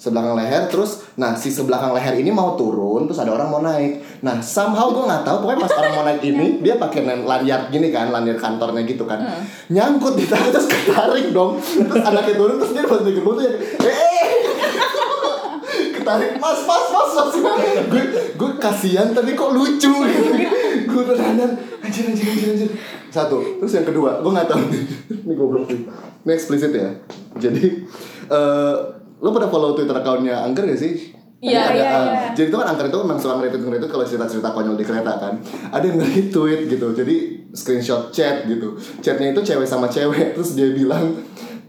[0.02, 0.66] sebelakang leher.
[0.66, 4.02] Terus, nah si sebelakang leher ini mau turun, terus ada orang mau naik.
[4.26, 7.70] Nah somehow gue nggak tahu, pokoknya pas orang mau naik ini, dia pakai lan- lanyard
[7.70, 9.22] gini kan, lanyard kantornya gitu kan,
[9.70, 11.62] nyangkut di tangan terus ketarik dong.
[11.62, 13.54] Terus anaknya turun, terus dia pas gerbong tuh ya,
[13.86, 14.30] eh,
[16.02, 17.34] ketarik mas mas mas mas.
[17.86, 20.32] Gue gue kasihan tapi kok lucu gitu.
[20.90, 21.54] Gue berandang
[21.86, 22.70] anjir anjir anjir anjir.
[23.14, 24.62] Satu terus yang kedua gue nggak tahu.
[25.30, 25.86] Ini goblok nih
[26.26, 26.90] ini eksplisit ya.
[27.38, 27.86] Jadi
[28.32, 28.76] eh
[29.22, 31.14] lo pada follow twitter accountnya angker gak sih?
[31.42, 32.22] Iya, iya, iya.
[32.38, 35.34] Jadi itu kan angker itu memang suka nge-retweet nge-retweet kalau cerita-cerita konyol di kereta kan.
[35.74, 37.16] Ada yang nge-retweet gitu Jadi
[37.50, 38.78] screenshot chat gitu.
[39.02, 41.18] Chatnya itu cewek sama cewek Terus dia bilang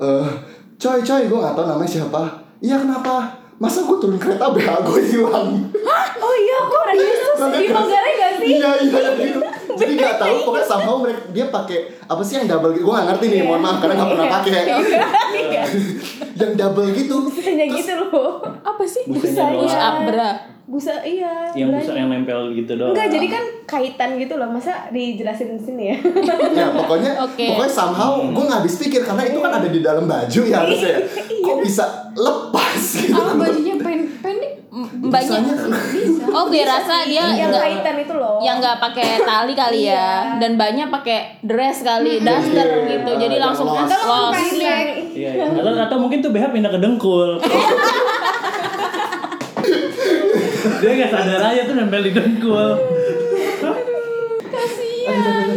[0.00, 0.28] eh
[0.76, 2.22] Coy coy gue gak tau namanya siapa.
[2.59, 3.38] Iya kenapa?
[3.62, 5.48] Masa gue turun kereta BH gue hilang?
[6.18, 8.53] Oh iya, kok ada Yesus di Manggarai gak sih?
[8.59, 12.73] Iya iya gitu Jadi gak tahu pokoknya somehow mereka dia pakai apa sih yang double
[12.73, 14.53] gitu gue gak ngerti nih mohon maaf karena gak pernah pakai
[15.33, 15.62] Iya.
[16.35, 18.45] yang double gitu Busanya gitu loh.
[18.61, 20.31] apa sih Busanya push up bra
[20.62, 21.51] Busa iya.
[21.53, 22.95] Yang busa yang nempel gitu doang.
[22.95, 24.47] Enggak, jadi kan kaitan gitu loh.
[24.47, 25.97] Masa dijelasin di sini ya?
[26.62, 27.45] ya pokoknya Oke.
[27.51, 30.91] pokoknya somehow gue nggak habis pikir karena itu kan ada di dalam baju ya harusnya
[30.97, 31.01] ya.
[31.45, 33.72] kok bisa lepas gitu Apa bajunya
[34.73, 35.53] Bisanya
[36.33, 38.41] oh gue rasa dia yang nggak kaitan itu loh.
[38.41, 43.20] yang nggak pakai tali kali ya dan banyak pakai dress kali daster Iya, gitu iya,
[43.20, 43.85] jadi yang langsung los.
[43.85, 44.33] los Los.
[44.57, 44.77] Iya,
[45.12, 45.45] iya.
[45.53, 47.37] Atau, atau mungkin tuh BH pindah ke dengkul.
[50.81, 52.68] Dia nggak sadar aja tuh nempel di dengkul.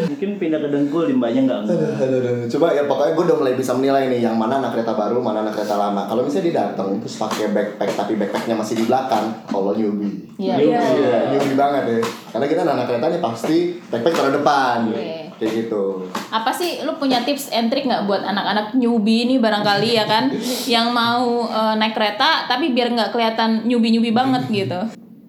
[0.10, 2.36] Mungkin pindah ke dengkul, limbahnya nggak Aduh, aduh, aduh.
[2.50, 5.44] Coba ya pokoknya gue udah mulai bisa menilai nih yang mana anak kereta baru, mana
[5.46, 6.08] anak kereta lama.
[6.08, 10.26] Kalau misalnya dia datang terus pakai backpack tapi backpacknya masih di belakang, kalau newbie.
[10.40, 10.56] Iya.
[10.58, 10.80] Iya.
[10.82, 12.00] Iya, newbie banget ya.
[12.32, 13.58] Karena kita anak kereta nih pasti
[13.92, 14.78] backpack taruh depan.
[14.92, 15.26] Iya.
[15.36, 16.08] Kayak gitu.
[16.32, 20.32] apa sih lu punya tips and trick nggak buat anak-anak newbie nih barangkali ya kan
[20.80, 24.80] yang mau eh, naik kereta tapi biar nggak kelihatan newbie newbie banget gitu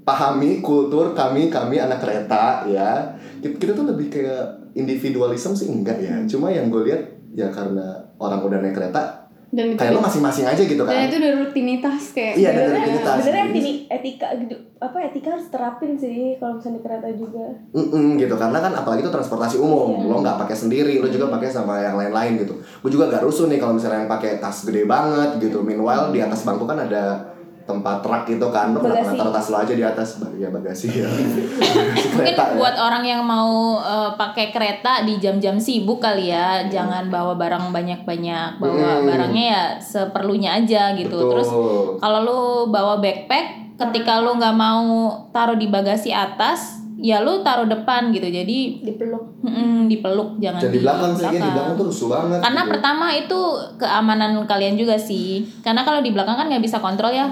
[0.07, 3.11] Pahami kultur kami kami anak kereta ya.
[3.37, 6.15] Kita, kita tuh lebih kayak individualism sih enggak ya.
[6.25, 7.03] Cuma yang gue lihat
[7.35, 7.85] ya karena
[8.17, 11.07] orang udah naik kereta Dan kayak lo masing-masing aja gitu dan kan.
[11.07, 13.15] itu udah rutinitas kayak Iya, dan Sebenarnya rutinitas.
[13.17, 17.45] sebenarnya etini- etika gitu apa etika harus terapin sih kalau misalnya di kereta juga.
[17.73, 21.49] Mm-mm, gitu karena kan apalagi itu transportasi umum lo nggak pakai sendiri lo juga pakai
[21.49, 24.83] sama yang lain-lain gitu gue juga gak rusuh nih kalau misalnya yang pakai tas gede
[24.85, 27.36] banget gitu meanwhile di atas bangku kan ada
[27.67, 31.11] tempat truk gitu kan lo kenapa taruh tas lo aja di atas ya bagasi ya
[31.11, 32.55] Bagasi mungkin kereta ya.
[32.55, 37.71] buat orang yang mau eh, pakai kereta di jam-jam sibuk kali ya jangan bawa barang
[37.71, 39.03] banyak-banyak bawa Hmm.
[39.05, 41.31] barangnya ya seperlunya aja gitu Betul.
[41.33, 41.49] terus
[41.99, 43.47] kalau lu bawa backpack
[43.77, 44.87] ketika lu nggak mau
[45.31, 50.75] taruh di bagasi atas ya lu taruh depan gitu jadi dipeluk mm, dipeluk jangan Jadi
[50.75, 52.39] di belakang sih, di belakang tuh rusuh banget.
[52.43, 52.71] karena gitu.
[52.75, 53.41] pertama itu
[53.79, 57.31] keamanan kalian juga sih karena kalau di belakang kan nggak bisa kontrol ya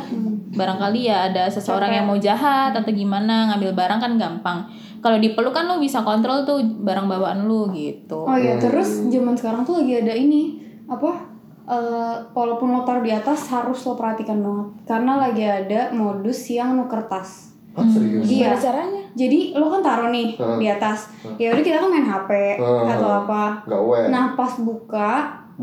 [0.55, 4.59] barangkali ya ada seseorang yang mau jahat atau gimana ngambil barang kan gampang
[5.03, 9.35] kalau dipeluk kan lu bisa kontrol tuh barang bawaan lu gitu Oh iya, terus zaman
[9.35, 11.35] sekarang tuh lagi ada ini apa?
[11.65, 16.77] eh, walaupun lo taruh di atas harus lo perhatikan banget karena lagi ada modus yang
[16.77, 17.57] nuker tas.
[17.75, 18.23] Hah, serius?
[18.23, 18.55] Iya.
[18.55, 20.59] gimana caranya Jadi lo kan taruh nih Hmm.
[20.59, 21.11] di atas.
[21.39, 22.83] Ya udah kita kan main HP Hmm.
[22.85, 23.63] atau apa.
[23.65, 24.09] Gak aware.
[24.11, 25.11] Nah pas buka,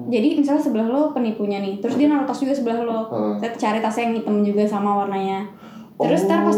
[0.08, 3.00] jadi misalnya sebelah lo penipunya nih, terus dia naruh tas juga sebelah lo.
[3.08, 3.36] Hmm.
[3.38, 5.44] Kita cari tasnya yang hitam juga sama warnanya.
[5.96, 6.58] Terus ntar pas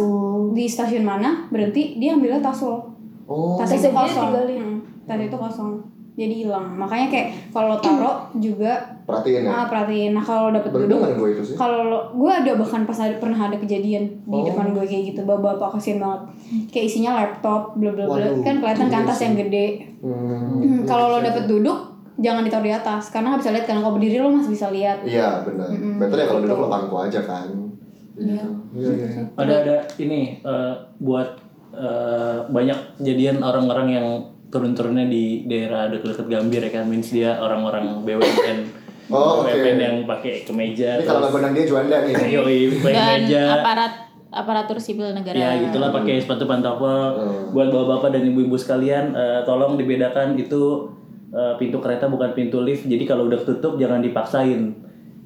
[0.54, 2.94] di stasiun mana berhenti dia ambilnya tas lo.
[3.26, 3.58] Oh.
[3.58, 4.30] Tas itu kosong.
[4.32, 5.93] Hmm, tas itu kosong.
[6.14, 6.78] Jadi hilang.
[6.78, 9.52] Makanya kayak kalau lo taruh juga Perhatiin ya.
[9.52, 10.12] ah, perhatiin.
[10.12, 10.86] Nah kalau dapet gue
[11.28, 11.56] itu sih.
[11.56, 14.46] kalau gue ada bahkan pas ada pernah ada kejadian di Oh.
[14.46, 16.22] depan gue kayak gitu bapak-bapak kasihan banget
[16.70, 19.24] kayak isinya laptop bla bla bla kan kelihatan iya sih.
[19.24, 19.68] yang gede
[20.00, 20.60] Hmm.
[20.60, 21.80] Hmm, kalau lo dapet duduk
[22.16, 24.98] jangan ditaruh di atas karena nggak bisa lihat kan kalau berdiri lo masih bisa lihat
[25.02, 25.68] Iya benar.
[25.68, 25.98] Mm-mm.
[25.98, 26.48] Better ya kalau Gitu.
[26.48, 27.48] duduk lo pangku aja kan.
[28.14, 28.46] Iya.
[28.72, 29.08] Iya iya.
[29.34, 31.30] ada ada ini eh, buat
[31.74, 34.08] eh, banyak kejadian orang-orang yang
[34.54, 39.50] turun-turunnya di daerah dekat-dekat Gambir ya kan means dia orang-orang BUMN Oh, oke.
[39.50, 42.14] BUMN yang pakai kemeja Ini kalau nggak gondang dia Juanda nih.
[42.38, 43.94] yoi pakai kemeja aparat
[44.32, 47.52] aparatur sipil negara ya gitulah pakai sepatu pantofel Hmm.
[47.52, 50.90] buat bapak-bapak dan ibu-ibu sekalian eh, tolong dibedakan itu
[51.30, 54.74] eh, pintu kereta bukan pintu lift jadi kalau udah tutup jangan dipaksain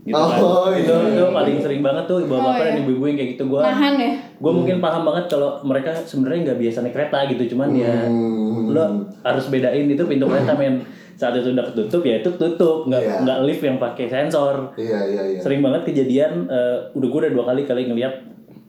[0.07, 1.13] gitu kan Oh, itu iya.
[1.13, 2.81] itu paling sering banget tuh bapak-bapak Oh, dan iya.
[2.81, 6.59] ibu-ibu yang kayak gitu gua nahan ya gue mungkin paham banget kalau mereka sebenarnya nggak
[6.59, 8.69] biasa naik kereta gitu cuman ya Hmm.
[8.69, 8.83] lo
[9.21, 10.79] harus bedain itu pintu kereta men
[11.13, 13.15] saat itu udah ketutup ya itu tutup nggak Iya.
[13.21, 15.39] nggak lift yang pakai sensor Iya iya iya.
[15.39, 18.13] sering banget kejadian eh, udah gue udah dua kali kali ngeliat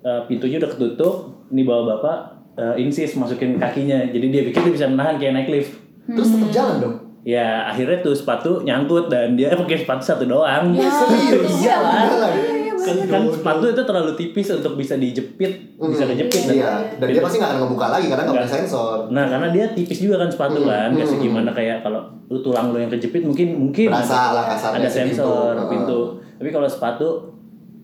[0.00, 1.14] eh, pintunya udah ketutup
[1.48, 2.18] nih bawa bapak
[2.56, 5.72] eh, insist masukin kakinya jadi dia pikir dia bisa menahan kayak naik lift
[6.08, 6.96] Terus tetap jalan dong.
[7.28, 11.60] Ya akhirnya tuh sepatu nyangkut dan dia pakai sepatu satu doang Serius.
[11.60, 12.32] jalan Jalan.
[12.78, 16.72] kan, kan sepatu itu terlalu tipis untuk bisa dijepit bisa Hmm, kejepit dan- Iya.
[16.96, 18.96] Dan dia pasti nggak akan ngebuka lagi karena nggak punya sensor.
[19.08, 22.78] Nah karena dia tipis juga kan sepatu kan, nggak segimana kayak kalau lu tulang lu
[22.78, 25.68] yang kejepit mungkin mungkin Berasa lah kasarnya ada sensor Heeh.
[25.68, 26.00] pintu.
[26.34, 27.08] Tapi kalau sepatu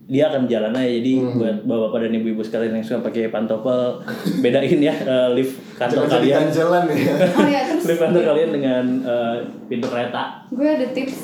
[0.05, 0.89] dia akan jalan aja.
[0.91, 4.01] Jadi buat bapak-bapak dan ibu-ibu sekalian yang suka pakai pantofel,
[4.43, 6.95] bedain ya eh, lift kantor Jangan jadi kalian, ganjelan ya.
[7.37, 9.35] oh ya terus kantor kalian dengan eh,
[9.67, 10.23] pintu kereta.
[10.47, 11.17] gue ada tips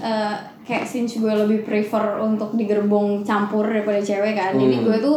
[0.00, 4.84] eh, kayak since gue lebih prefer untuk di gerbong campur daripada cewek kan jadi Hmm.
[4.84, 5.16] gue tuh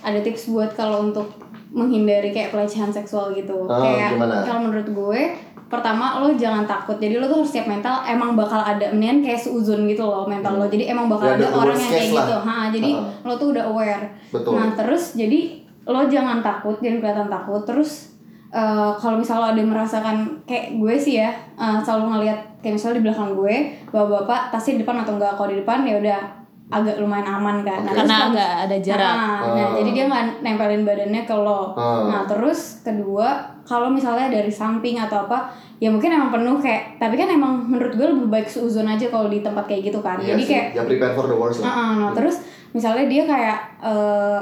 [0.00, 1.26] ada tips buat kalau untuk
[1.70, 5.22] menghindari kayak pelecehan seksual gitu Oh, kayak kalau menurut gue
[5.66, 9.40] pertama lo jangan takut jadi lo tuh harus siap mental emang bakal ada mendingan kayak
[9.40, 12.20] seuzon gitu loh mental lo jadi emang bakal Ya, ada orang yang kayak lah.
[12.20, 13.02] gitu ha jadi Ha.
[13.22, 14.54] lo tuh udah aware Betul.
[14.54, 18.16] nah terus jadi lo jangan takut jangan kelihatan takut terus
[18.48, 22.74] eh, kalau misalnya lo ada yang merasakan kayak gue sih ya eh, selalu ngelihat kayak
[22.74, 23.54] misalnya di belakang gue
[23.88, 26.20] bapak-bapak tasnya di depan atau enggak kalau di depan ya udah
[26.66, 29.74] agak lumayan aman kan Nah, terus karena kalau- agak ada jarak Nah, nah, Oh.
[29.76, 31.60] jadi dia nggak nempelin badannya ke lo.
[31.70, 32.08] Oh.
[32.08, 33.28] Nah, terus kedua,
[33.62, 37.92] kalau misalnya dari samping atau apa, ya mungkin emang penuh kayak, tapi kan emang menurut
[37.92, 40.16] gue lebih baik seuzon aja kalau di tempat kayak gitu kan.
[40.16, 40.50] Iya jadi sih.
[40.50, 41.76] kayak, ya prepare for the worst uh lah.
[42.00, 42.40] nah terus
[42.72, 44.38] misalnya dia kayak eh,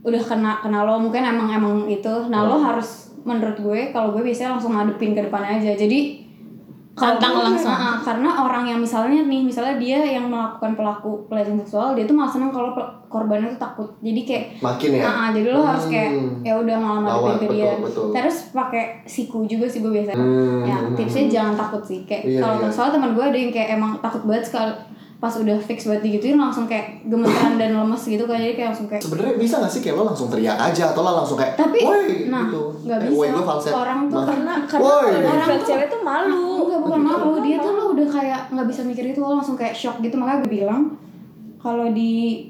[0.00, 2.62] udah kena kena lo, mungkin emang emang itu, nah lo Oh.
[2.62, 5.74] harus menurut gue kalau gue biasanya langsung ngadepin ke depannya aja.
[5.74, 6.24] Jadi
[6.98, 7.70] Tantang langsung.
[7.70, 12.10] Ah, karena orang yang misalnya nih misalnya dia yang melakukan pelaku pelecehan seksual dia tuh
[12.10, 12.74] malah seneng kalau
[13.06, 15.02] korbannya tuh takut jadi kayak Makin ya.
[15.06, 16.42] ah, ah, jadi lo harus kayak Hmm.
[16.42, 20.66] ya udah malah ngadepin ke dia betul, terus pakai siku juga sih gue biasa Hmm,
[20.66, 21.30] ya hmm, tipsnya hmm.
[21.30, 22.66] jangan takut sih kayak Iya, kalau iya.
[22.66, 24.72] soalnya teman gue ada yang kayak emang takut banget sekali
[25.18, 28.86] pas udah fix banget digituin langsung kayak gemeteran dan lemes gitu kan jadi kayak langsung
[28.86, 31.78] kayak Sebenarnya bisa gak sih kayak lo langsung teriak aja atau lo langsung kayak Tapi,
[31.80, 32.62] woi nah, gitu.
[32.80, 33.34] nggak Eh, bisa.
[33.34, 33.72] Gue falset.
[33.72, 37.08] Orang tuh karena karena kalau Orang tuh- cewek tuh malu enggak bukan Gitu.
[37.10, 40.14] malu dia tuh lo udah kayak nggak bisa mikir itu lo langsung kayak shock gitu
[40.14, 40.82] makanya gue bilang
[41.56, 42.46] kalau di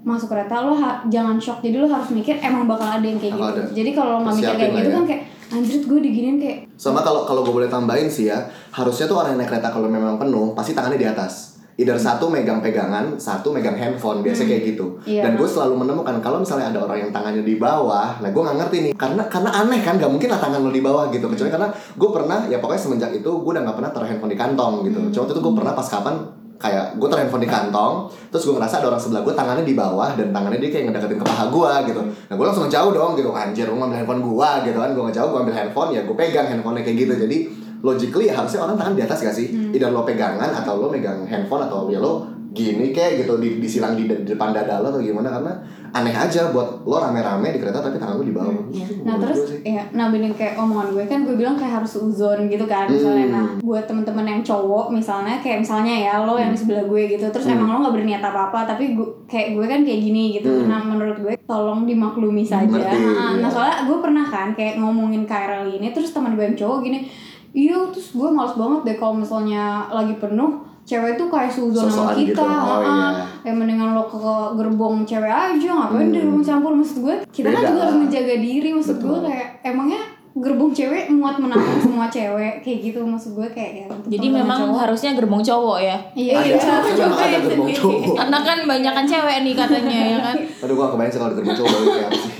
[0.00, 3.32] masuk kereta lo ha- jangan shock jadi lo harus mikir emang bakal ada yang kayak
[3.32, 3.62] gitu ada.
[3.70, 4.96] jadi kalau lo nggak mikir Persiapin kayak lah gitu ya.
[4.96, 8.38] kan kayak anjir gue diginiin kayak Sama kalau kalau gue boleh tambahin sih ya,
[8.70, 11.59] harusnya tuh orang yang naik kereta kalau memang penuh pasti tangannya di atas.
[11.78, 15.00] Either satu megang pegangan, satu megang handphone, biasa kayak gitu.
[15.06, 15.24] Iya.
[15.24, 18.58] Dan gue selalu menemukan kalau misalnya ada orang yang tangannya di bawah, nah gue nggak
[18.60, 21.24] ngerti nih, karena karena aneh kan, gak mungkin lah tangan lo di bawah gitu.
[21.24, 24.38] Kecuali karena gue pernah, ya pokoknya semenjak itu gue udah nggak pernah taruh handphone di
[24.38, 25.00] kantong gitu.
[25.08, 26.16] Cuma waktu itu gue pernah pas kapan
[26.60, 27.92] kayak gue taruh handphone di kantong,
[28.28, 31.16] terus gue ngerasa ada orang sebelah gue tangannya di bawah dan tangannya dia kayak ngedeketin
[31.16, 32.00] ke paha gue gitu.
[32.04, 35.28] Nah gue langsung ngejauh dong gitu, anjir gue ngambil handphone gue gitu kan, gue ngejauh
[35.32, 37.14] gue ambil handphone ya gue pegang handphonenya kayak gitu.
[37.24, 37.38] Jadi
[37.80, 39.46] logically ya harusnya orang tangan di atas gak sih?
[39.70, 43.94] Either lo pegangan atau lo megang handphone atau ya lo gini kayak gitu di, disilang
[43.94, 45.54] di, di depan dada lo atau gimana karena
[45.92, 48.66] aneh aja buat lo rame-rame di kereta tapi tangan lo di bawah Nah
[49.06, 49.70] Menurut terus gue sih.
[49.70, 53.34] ya nambinin kayak omongan gue kan gue bilang kayak harus uzon gitu kan misalnya Hmm.
[53.36, 57.22] nah buat temen-temen yang cowok misalnya kayak misalnya ya lo yang di sebelah gue gitu
[57.24, 57.54] terus Hmm.
[57.54, 60.66] emang lo nggak berniat apa-apa tapi gue kayak gue kan kayak gini gitu Hmm.
[60.66, 62.90] nah menurut gue tolong dimaklumi saja nah,
[63.30, 63.38] iya.
[63.38, 67.06] nah soalnya gue pernah kan kayak ngomongin KRL ini terus teman gue yang cowok gini
[67.52, 70.50] iya terus gue males banget deh kalau misalnya lagi penuh
[70.82, 72.42] cewek tuh kayak suzon sama kita gitu.
[72.42, 73.08] Oh, ah, iya.
[73.42, 74.18] ya mendingan lo ke
[74.54, 77.60] gerbong cewek aja ngapain di gerbong campur maksud gue kita kan Hmm.
[77.60, 79.28] Beda juga harus menjaga diri maksud gue Betul.
[79.28, 80.00] kayak emangnya
[80.32, 84.78] gerbong cewek muat menampung semua cewek kayak gitu maksud gue kayak ya Jadi memang cowok.
[84.80, 85.96] harusnya gerbong cowok ya.
[86.12, 86.58] iya ada iya
[86.96, 90.36] coba ada gerbong cowok Karena kan banyak kan cewek nih katanya ya kan.
[90.60, 92.32] aduh gua gak kebayang sih kalau gerbong cowok balik kayak apa sih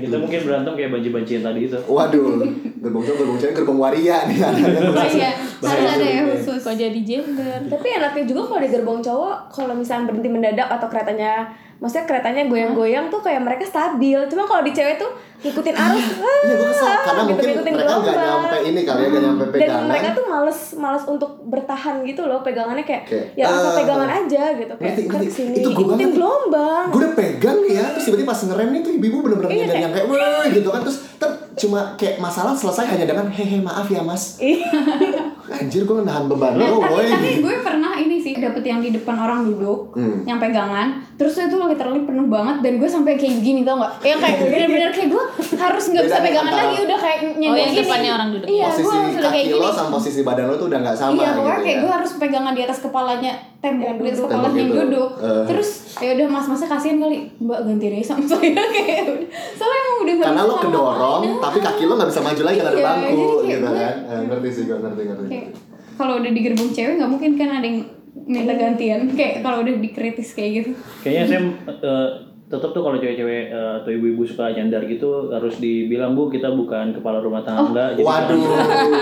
[0.00, 1.78] Kita mungkin berantem kayak banci-banci yang tadi itu.
[1.84, 2.40] waduh
[2.80, 6.76] gerbong cowok gerbong cewek gerbong waria nih ada Oh iya harus ada ya khusus Kok
[6.76, 7.58] jadi gender?
[7.66, 11.50] Tapi enaknya juga kalau di gerbong cowok, kalau misalnya berhenti mendadak atau keretanya,
[11.80, 14.20] maksudnya keretanya goyang-goyang tuh kayak mereka stabil.
[14.26, 15.08] Cuma kalau di cewek tuh
[15.40, 16.06] ngikutin arus,
[16.44, 18.42] Iya gue kesel karena gitu, mungkin ngikutin mereka nggak gelombang.
[18.44, 19.84] nyampe ini kali ya nggak nyampe Dan pegangan.
[19.86, 24.10] mereka tuh males, males untuk bertahan gitu loh, pegangannya kayak, Kayak, ya asal eh, pegangan
[24.14, 25.24] aja gitu, kayak ngerti, kan ngerti.
[25.24, 26.12] ke sini, Itu gue ikutin banget.
[26.14, 26.84] gelombang.
[26.86, 29.80] Gue udah pegang nih ya, terus tiba-tiba pas ngerem nih tuh ibu-ibu bener-bener Iya, kayak-
[29.80, 33.86] yang kayak wah gitu kan terus ter cuma kayak masalah selesai hanya dengan hehe maaf
[33.86, 34.36] ya mas.
[35.52, 37.04] Anjir gue nahan beban Nah, lo, tapi, boy.
[37.04, 40.22] tapi gue pernah ini sih dapet yang di depan orang duduk Hmm.
[40.22, 44.16] yang pegangan terus itu literally penuh banget dan gue sampai kayak gini tau gak yang
[44.16, 47.82] kayak bener-bener kayak gue harus nggak bisa pegangan lagi udah kayak Oh nyender yang gini
[47.82, 48.46] depannya orang duduk.
[48.48, 50.78] iya gue posisi harus udah kayak kaki gini lo sama posisi badan lo tuh udah
[50.80, 51.80] nggak sama iya gitu kayak ya.
[51.80, 54.80] gue harus pegangan di atas kepalanya tembok di kepalanya yang gitu.
[54.82, 55.44] duduk Eh.
[55.44, 58.40] terus ya udah mas-masnya kasihan kali mbak ganti deh sama saya
[58.74, 61.42] kayak udah soalnya emang udah Karena lo kedorong, ngapain.
[61.42, 63.94] tapi kaki lo nggak bisa maju lagi karena ada Iya, bangku gitu kan.
[64.02, 65.26] Eh, ngerti sih gue ngerti ngerti.
[65.26, 65.46] kayak
[65.94, 67.78] kalau udah di gerbong cewek nggak mungkin kan ada yang
[68.22, 72.08] minta gantian kayak kalau udah dikritis kayak gitu Kayaknya saya eh,
[72.50, 76.90] tetap tuh kalau cewek-cewek eh, atau ibu-ibu suka nyandar gitu harus dibilang bu kita bukan
[76.90, 77.94] kepala rumah tangga.
[77.94, 78.42] Jadi Waduh.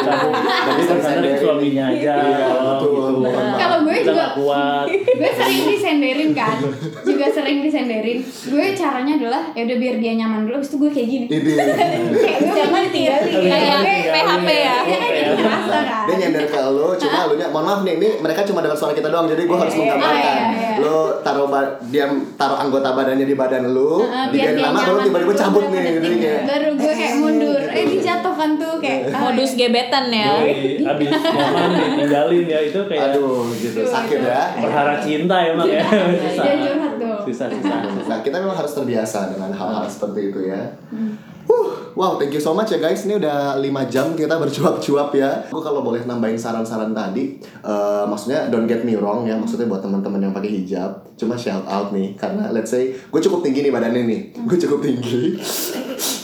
[0.04, 1.36] cabut jadi Bisa bersandar ke disenderin.
[1.40, 2.12] suaminya aja.
[2.18, 2.92] Iya, kalau betul.
[2.92, 3.40] gitu.
[3.56, 4.86] Kalau gue kita juga- kuat
[5.18, 6.56] gue sering disenderin kan?
[7.02, 8.18] Juga sering disenderin.
[8.22, 10.60] Gue caranya adalah ya udah biar dia nyaman dulu.
[10.60, 11.26] Itu gue kayak gini.
[11.26, 11.52] Ini.
[12.18, 13.32] Kayak gue jangan tinggalin.
[13.32, 14.76] Kayak Iya, PHP ya.
[14.84, 16.04] ya kan kan?
[16.04, 18.92] Dia nyender ke lo, cuma lu nya mohon maaf nih, ini mereka cuma dengar suara
[18.92, 20.40] kita doang, jadi gue harus Iya, iya, menggambarkan.
[20.80, 24.80] Lo taruh ba- dia taruh anggota badannya di badan lu, Heeh, di biar dia lama
[24.80, 26.18] baru tiba-tiba cabut nih, detik.
[26.18, 30.32] kayak baru gue kayak mundur eh dijatuhkan tuh kayak Modus gebetan ya.
[30.84, 34.42] Abis nyaman ditinggalin ya itu kayak aduh gitu sakit ya.
[34.58, 37.20] perhara cinta emang ya susah Jangan curhat dong.
[37.24, 40.62] susah susah Nah, kita memang harus terbiasa dengan hal-hal seperti itu ya.
[41.88, 41.96] Hmm.
[41.96, 43.04] Wow, thank you so much ya guys.
[43.08, 45.48] Ini udah 5 jam kita bercuap-cuap ya.
[45.48, 49.36] Gue kalau boleh nambahin saran-saran tadi, eh, maksudnya don't get me wrong ya.
[49.36, 53.40] Maksudnya buat teman-teman yang pakai hijab, cuma shout out nih karena let's say gue cukup
[53.40, 54.20] tinggi nih badannya nih.
[54.44, 55.40] Gue cukup tinggi.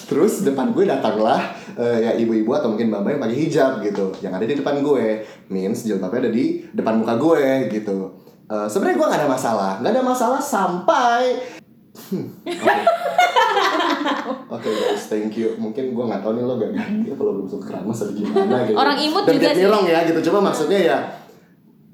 [0.04, 1.40] Terus depan gue datanglah
[1.74, 4.06] eh, ya ibu-ibu atau mungkin mbak-mbak yang pakai hijab gitu.
[4.20, 5.04] Yang ada di depan gue,
[5.48, 8.12] means jilbabnya ada di depan muka gue gitu.
[8.44, 11.40] Eh, Sebenarnya gue gak ada masalah, nggak ada masalah sampai
[14.54, 15.56] Oke guys, thank you.
[15.56, 18.76] Mungkin gue nggak tahu nih lo gak ganti lo belum masuk keramas atau gimana gitu.
[18.76, 19.90] Orang imut Dan juga sih.
[19.90, 20.20] ya gitu.
[20.30, 20.98] Cuma maksudnya ya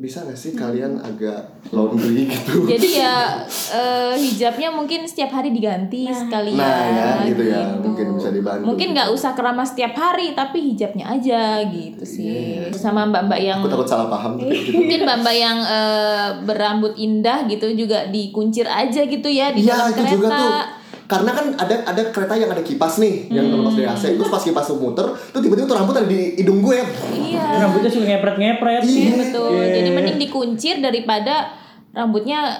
[0.00, 2.64] bisa gak sih kalian agak laundry gitu?
[2.64, 6.56] Jadi ya eh, hijabnya mungkin setiap hari diganti sekalian.
[6.56, 7.76] Nah, ya, gitu ya.
[7.76, 8.64] Mungkin bisa dibantu.
[8.64, 12.64] Mungkin nggak usah keramas setiap hari, tapi hijabnya aja gitu sih.
[12.72, 14.72] Sama mbak-mbak yang Aku takut salah paham gitu.
[14.80, 19.86] mungkin mbak-mbak yang eh, berambut indah gitu juga dikuncir aja gitu ya di Iya dalam
[19.86, 20.12] itu kereta.
[20.16, 20.79] juga tuh.
[21.10, 23.52] Karena kan ada ada kereta yang ada kipas nih, yang Hmm.
[23.52, 24.04] terlepas dari AC.
[24.14, 26.78] Terus pas kipas tuh muter, tuh tiba-tiba tuh rambut ada di hidung gue.
[27.10, 27.42] Iya.
[27.60, 29.10] rambutnya suka ngepret-ngepret Iya.
[29.20, 29.50] Betul.
[29.52, 29.66] Iya.
[29.74, 31.50] Jadi mending dikuncir daripada
[31.90, 32.54] rambutnya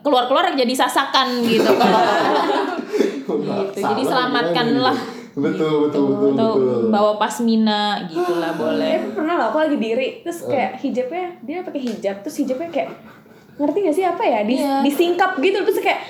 [0.00, 2.02] keluar-keluar jadi sasakan gitu kalau
[3.38, 3.78] gitu.
[3.78, 4.96] Jadi selamatkanlah.
[4.96, 5.20] gimana gitu.
[5.32, 6.82] Betul, betul, betul, atau betul.
[6.90, 9.00] bawa pasmina gitulah boleh.
[9.00, 12.88] Eh pernah lah aku lagi diri terus kayak hijabnya dia pakai hijab terus hijabnya kayak
[13.54, 14.80] ngerti gak sih apa ya di, Iya.
[14.82, 16.00] disingkap gitu terus kayak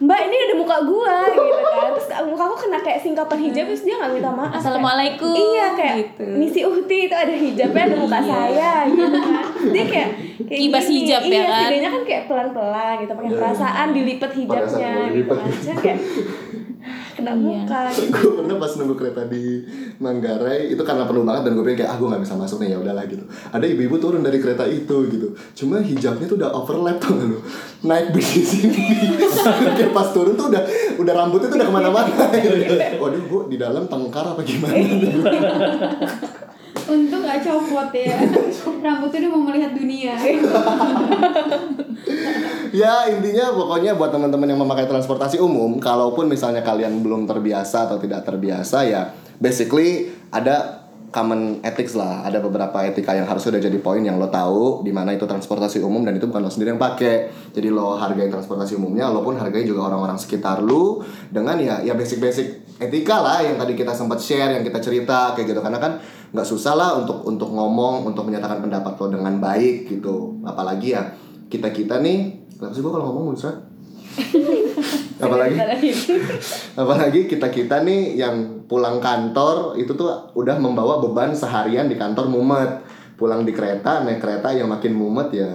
[0.00, 3.84] mbak ini ada muka gua gitu kan terus muka aku kena kayak singkapan hijab terus
[3.84, 6.24] dia nggak minta maaf Assalamualaikum, Kayak, iya kayak gitu.
[6.40, 9.44] misi uhti itu ada hijabnya ada muka saya gitu kan
[9.76, 10.08] dia kayak
[10.48, 10.96] kayak Kibas gini.
[11.04, 11.44] hijab ya iya,
[11.84, 11.92] kan?
[11.92, 15.48] kan kayak pelan pelan gitu pakai perasaan dilipet hijabnya gitu kan
[15.84, 15.98] kayak
[17.20, 17.80] kena muka.
[17.90, 18.10] Gitu.
[18.10, 19.60] gue pernah pas nunggu kereta di
[20.00, 22.72] Manggarai itu karena penuh banget dan gue pikir kayak ah gue nggak bisa masuk nih
[22.72, 23.24] ya udahlah gitu.
[23.52, 25.28] Ada ibu-ibu turun dari kereta itu gitu.
[25.52, 27.38] Cuma hijabnya tuh udah overlap tuh lu?
[27.84, 28.84] Naik bis di sini.
[29.76, 30.62] Kayak pas turun tuh udah
[30.96, 32.24] udah rambutnya tuh udah ke mana-mana.
[32.40, 32.74] Gitu.
[33.02, 34.80] waduh gue di dalam tengkar apa gimana
[36.90, 38.18] Untung gak copot ya.
[38.84, 40.14] Rambutnya udah mau melihat dunia.
[42.70, 47.98] ya intinya pokoknya buat teman-teman yang memakai transportasi umum kalaupun misalnya kalian belum terbiasa atau
[47.98, 49.10] tidak terbiasa ya
[49.42, 54.30] basically ada common ethics lah ada beberapa etika yang harus sudah jadi poin yang lo
[54.30, 57.98] tahu di mana itu transportasi umum dan itu bukan lo sendiri yang pakai jadi lo
[57.98, 61.02] hargai transportasi umumnya lo pun hargai juga orang-orang sekitar lo
[61.34, 65.50] dengan ya ya basic-basic etika lah yang tadi kita sempat share yang kita cerita kayak
[65.50, 65.92] gitu karena kan
[66.30, 70.38] nggak susah lah untuk untuk ngomong untuk menyatakan pendapat lo dengan baik gitu.
[70.46, 71.02] Apalagi ya
[71.50, 73.56] kita kita nih kenapa sih gue kalau ngomong muncrat
[75.24, 75.56] apalagi?
[76.82, 82.26] Apalagi kita kita nih yang pulang kantor itu tuh udah membawa beban seharian di kantor
[82.30, 82.86] mumet.
[83.20, 85.50] Pulang di kereta naik kereta yang makin mumet ya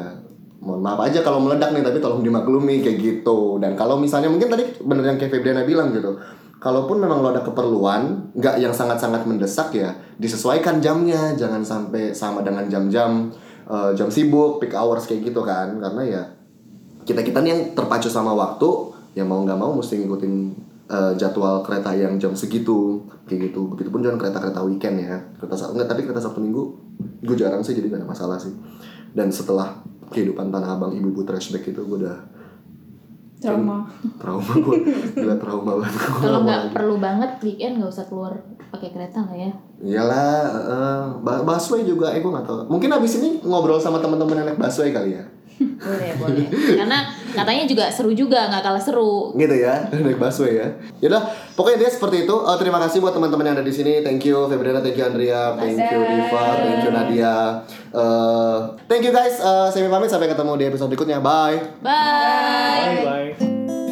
[0.62, 3.58] mohon maaf aja kalau meledak nih tapi tolong dimaklumi kayak gitu.
[3.58, 6.16] Dan kalau misalnya mungkin tadi bener yang kayak Febriana bilang gitu
[6.66, 11.38] kalaupun memang lo ada keperluan nggak yang sangat-sangat mendesak ya disesuaikan jamnya.
[11.38, 13.30] Jangan sampai sama dengan jam-jam
[13.70, 15.78] eh, jam sibuk peak hours kayak gitu kan.
[15.78, 16.22] Karena ya
[17.06, 20.34] kita kita nih yang terpacu sama waktu ya mau nggak mau mesti ngikutin
[20.90, 23.06] eh, jadwal kereta yang jam segitu.
[23.30, 23.70] Kayak gitu.
[23.70, 25.22] Begitupun jangan kereta kereta weekend ya.
[25.38, 26.64] Kereta sabtu nggak tapi kereta sabtu minggu
[27.22, 28.54] gue jarang sih jadi gak ada masalah sih.
[29.14, 32.18] Dan setelah kehidupan tanah abang ibu ibu trashback itu gue udah
[33.36, 33.84] Trauma.
[34.16, 34.78] trauma gue
[35.14, 38.32] gila trauma banget Kalau nggak perlu banget weekend nggak usah keluar
[38.68, 39.52] pakai kereta lah ya.
[39.78, 42.66] iyalah eh, ba- busway juga eh gue nggak tahu.
[42.68, 45.24] Mungkin abis ini ngobrol sama teman-teman yang naik busway kali ya
[45.60, 46.46] Boleh boleh.
[46.52, 49.32] Karena katanya juga seru juga nggak kalah seru.
[49.36, 50.68] gitu ya naik busway ya.
[51.04, 51.24] Yaudah
[51.56, 52.36] pokoknya dia seperti itu.
[52.36, 54.04] Eh, terima kasih buat teman-teman yang ada di sini.
[54.04, 57.36] Thank you Febriana thank you Andrea thank you Iva thank you Nadia.
[57.96, 58.58] Eh,
[58.90, 59.40] thank you guys.
[59.40, 61.20] Eh, saya pamit sampai ketemu di episode berikutnya.
[61.24, 63.85] Bye Bye.